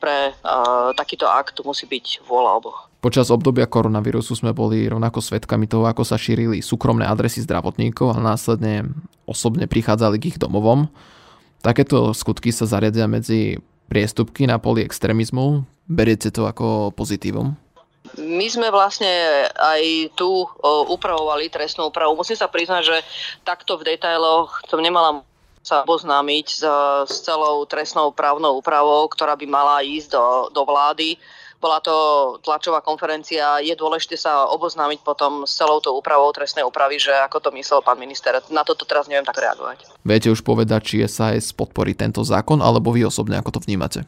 pre 0.00 0.34
takýto 0.96 1.28
akt 1.28 1.60
musí 1.62 1.86
byť 1.86 2.24
vôľa 2.26 2.52
oboch. 2.58 2.91
Počas 3.02 3.34
obdobia 3.34 3.66
koronavírusu 3.66 4.38
sme 4.38 4.54
boli 4.54 4.86
rovnako 4.86 5.18
svetkami 5.18 5.66
toho, 5.66 5.90
ako 5.90 6.06
sa 6.06 6.14
šírili 6.14 6.62
súkromné 6.62 7.02
adresy 7.02 7.42
zdravotníkov 7.42 8.14
a 8.14 8.22
následne 8.22 8.94
osobne 9.26 9.66
prichádzali 9.66 10.22
k 10.22 10.26
ich 10.30 10.38
domovom. 10.38 10.86
Takéto 11.66 12.14
skutky 12.14 12.54
sa 12.54 12.62
zariadia 12.62 13.10
medzi 13.10 13.58
priestupky 13.90 14.46
na 14.46 14.62
poli 14.62 14.86
extrémizmu. 14.86 15.66
Beriete 15.90 16.30
to 16.30 16.46
ako 16.46 16.94
pozitívum? 16.94 17.58
My 18.22 18.46
sme 18.46 18.70
vlastne 18.70 19.10
aj 19.50 20.14
tu 20.14 20.46
upravovali 20.62 21.50
trestnú 21.50 21.90
úpravu. 21.90 22.14
Musím 22.14 22.38
sa 22.38 22.46
priznať, 22.46 22.82
že 22.86 22.96
takto 23.42 23.82
v 23.82 23.98
detailoch 23.98 24.62
som 24.70 24.78
nemala 24.78 25.26
sa 25.62 25.82
oboznámiť 25.82 26.46
s, 26.54 26.62
celou 27.26 27.66
trestnou 27.66 28.14
právnou 28.14 28.62
úpravou, 28.62 29.10
ktorá 29.10 29.34
by 29.34 29.46
mala 29.50 29.82
ísť 29.82 30.14
do, 30.14 30.26
do 30.54 30.62
vlády 30.62 31.18
bola 31.62 31.78
to 31.78 31.94
tlačová 32.42 32.82
konferencia. 32.82 33.62
Je 33.62 33.78
dôležité 33.78 34.18
sa 34.18 34.50
oboznámiť 34.50 35.06
potom 35.06 35.46
s 35.46 35.54
celou 35.54 35.78
tou 35.78 35.94
úpravou 35.94 36.26
trestnej 36.34 36.66
úpravy, 36.66 36.98
že 36.98 37.14
ako 37.14 37.38
to 37.38 37.48
myslel 37.54 37.78
pán 37.86 38.02
minister. 38.02 38.34
Na 38.50 38.66
toto 38.66 38.82
teraz 38.82 39.06
neviem 39.06 39.22
tak 39.22 39.38
reagovať. 39.38 39.86
Viete 40.02 40.28
už 40.34 40.42
povedať, 40.42 40.82
či 40.82 41.06
SAS 41.06 41.54
podporí 41.54 41.94
tento 41.94 42.26
zákon, 42.26 42.58
alebo 42.58 42.90
vy 42.90 43.06
osobne 43.06 43.38
ako 43.38 43.54
to 43.54 43.60
vnímate? 43.62 44.02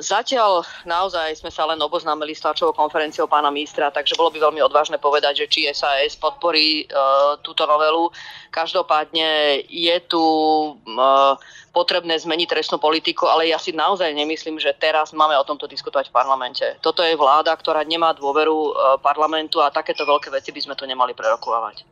Zatiaľ 0.00 0.64
naozaj 0.88 1.36
sme 1.36 1.52
sa 1.52 1.68
len 1.68 1.76
oboznámili 1.76 2.32
s 2.32 2.40
tlačovou 2.40 2.72
konferenciou 2.72 3.28
pána 3.28 3.52
ministra, 3.52 3.92
takže 3.92 4.16
bolo 4.16 4.32
by 4.32 4.48
veľmi 4.48 4.64
odvážne 4.64 4.96
povedať, 4.96 5.44
že 5.44 5.50
či 5.52 5.60
SAS 5.68 6.16
podporí 6.16 6.88
uh, 6.88 7.36
túto 7.44 7.68
novelu. 7.68 8.08
Každopádne 8.48 9.60
je 9.68 9.96
tu 10.08 10.24
uh, 10.24 11.36
potrebné 11.68 12.16
zmeniť 12.16 12.48
trestnú 12.48 12.80
politiku, 12.80 13.28
ale 13.28 13.52
ja 13.52 13.60
si 13.60 13.76
naozaj 13.76 14.16
nemyslím, 14.16 14.56
že 14.56 14.72
teraz 14.72 15.12
máme 15.12 15.36
o 15.36 15.44
tomto 15.44 15.68
diskutovať 15.68 16.08
v 16.08 16.16
parlamente. 16.16 16.64
Toto 16.80 17.04
je 17.04 17.12
vláda, 17.12 17.52
ktorá 17.52 17.84
nemá 17.84 18.16
dôveru 18.16 18.56
uh, 18.56 18.72
parlamentu 19.04 19.60
a 19.60 19.68
takéto 19.68 20.08
veľké 20.08 20.32
veci 20.32 20.48
by 20.48 20.60
sme 20.64 20.74
tu 20.80 20.88
nemali 20.88 21.12
prerokovať. 21.12 21.84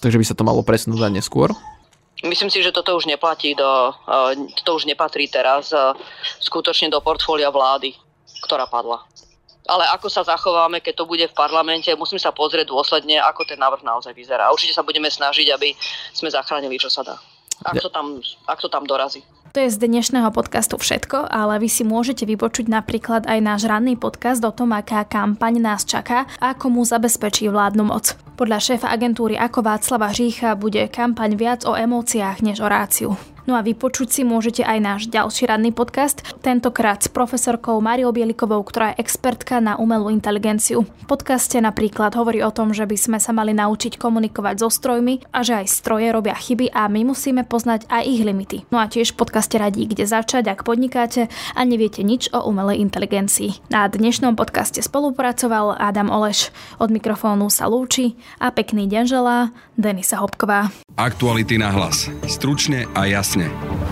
Takže 0.00 0.16
by 0.16 0.24
sa 0.24 0.36
to 0.36 0.44
malo 0.44 0.64
presnúť 0.64 1.04
neskôr? 1.12 1.52
Myslím 2.24 2.48
si, 2.48 2.64
že 2.64 2.72
toto 2.72 2.96
už 2.96 3.04
neplatí 3.04 3.52
do, 3.52 3.92
eh, 3.92 4.32
toto 4.64 4.80
už 4.80 4.88
nepatrí 4.88 5.28
teraz 5.28 5.76
eh, 5.76 5.92
skutočne 6.40 6.88
do 6.88 7.04
portfólia 7.04 7.52
vlády, 7.52 7.92
ktorá 8.48 8.64
padla. 8.64 9.04
Ale 9.64 9.88
ako 9.96 10.12
sa 10.12 10.24
zachováme, 10.24 10.80
keď 10.84 11.04
to 11.04 11.08
bude 11.08 11.24
v 11.24 11.36
parlamente, 11.36 11.88
musím 11.96 12.20
sa 12.20 12.32
pozrieť 12.32 12.68
dôsledne, 12.68 13.16
ako 13.20 13.48
ten 13.48 13.56
návrh 13.56 13.80
naozaj 13.80 14.12
vyzerá. 14.12 14.52
Určite 14.52 14.76
sa 14.76 14.84
budeme 14.84 15.08
snažiť, 15.08 15.56
aby 15.56 15.72
sme 16.12 16.28
zachránili, 16.28 16.76
čo 16.76 16.92
sa 16.92 17.00
dá. 17.00 17.16
Ak 17.64 17.80
to 17.80 17.88
tam, 17.88 18.20
ak 18.44 18.60
to 18.60 18.68
tam 18.68 18.84
dorazí. 18.84 19.24
To 19.54 19.62
je 19.62 19.70
z 19.70 19.86
dnešného 19.86 20.34
podcastu 20.34 20.76
všetko, 20.76 21.30
ale 21.30 21.62
vy 21.62 21.70
si 21.70 21.86
môžete 21.86 22.26
vypočuť 22.26 22.66
napríklad 22.66 23.24
aj 23.24 23.38
náš 23.40 23.62
ranný 23.70 23.94
podcast 23.94 24.42
o 24.42 24.52
tom, 24.52 24.74
aká 24.74 25.06
kampaň 25.06 25.62
nás 25.62 25.86
čaká 25.86 26.26
a 26.42 26.52
ako 26.52 26.74
mu 26.74 26.82
zabezpečí 26.82 27.48
vládnu 27.48 27.88
moc. 27.88 28.18
Podľa 28.34 28.58
šéfa 28.58 28.90
agentúry 28.90 29.38
ako 29.38 29.62
Václava 29.62 30.10
Žícha 30.10 30.58
bude 30.58 30.82
kampaň 30.90 31.38
viac 31.38 31.60
o 31.70 31.78
emóciách 31.78 32.42
než 32.42 32.58
o 32.58 32.66
ráciu. 32.66 33.14
No 33.44 33.60
a 33.60 33.60
vypočuť 33.60 34.08
si 34.08 34.22
môžete 34.24 34.64
aj 34.64 34.78
náš 34.80 35.02
ďalší 35.12 35.52
radný 35.52 35.68
podcast, 35.68 36.24
tentokrát 36.40 37.04
s 37.04 37.12
profesorkou 37.12 37.76
Mariou 37.76 38.08
Bielikovou, 38.08 38.64
ktorá 38.64 38.96
je 38.96 39.04
expertka 39.04 39.60
na 39.60 39.76
umelú 39.76 40.08
inteligenciu. 40.08 40.88
V 40.88 41.04
podcaste 41.04 41.60
napríklad 41.60 42.16
hovorí 42.16 42.40
o 42.40 42.48
tom, 42.48 42.72
že 42.72 42.88
by 42.88 42.96
sme 42.96 43.18
sa 43.20 43.36
mali 43.36 43.52
naučiť 43.52 44.00
komunikovať 44.00 44.64
so 44.64 44.72
strojmi 44.72 45.28
a 45.28 45.44
že 45.44 45.60
aj 45.60 45.76
stroje 45.76 46.08
robia 46.08 46.32
chyby 46.32 46.72
a 46.72 46.88
my 46.88 47.04
musíme 47.04 47.44
poznať 47.44 47.84
aj 47.92 48.02
ich 48.08 48.24
limity. 48.24 48.64
No 48.72 48.80
a 48.80 48.88
tiež 48.88 49.12
v 49.12 49.20
podcaste 49.20 49.60
radí, 49.60 49.84
kde 49.84 50.08
začať, 50.08 50.48
ak 50.48 50.64
podnikáte 50.64 51.28
a 51.52 51.60
neviete 51.68 52.00
nič 52.00 52.32
o 52.32 52.48
umelej 52.48 52.80
inteligencii. 52.80 53.68
Na 53.68 53.84
dnešnom 53.92 54.40
podcaste 54.40 54.80
spolupracoval 54.80 55.76
Adam 55.76 56.08
Oleš. 56.08 56.48
Od 56.80 56.88
mikrofónu 56.88 57.52
sa 57.52 57.68
lúči 57.68 58.16
a 58.40 58.48
pekný 58.48 58.88
deň 58.88 59.04
želá 59.04 59.52
Denisa 59.76 60.16
Hopková. 60.24 60.72
Aktuality 60.94 61.58
na 61.58 61.74
hlas. 61.74 62.06
Stručne 62.30 62.86
a 62.94 63.10
jasne. 63.10 63.33
Disney. 63.34 63.83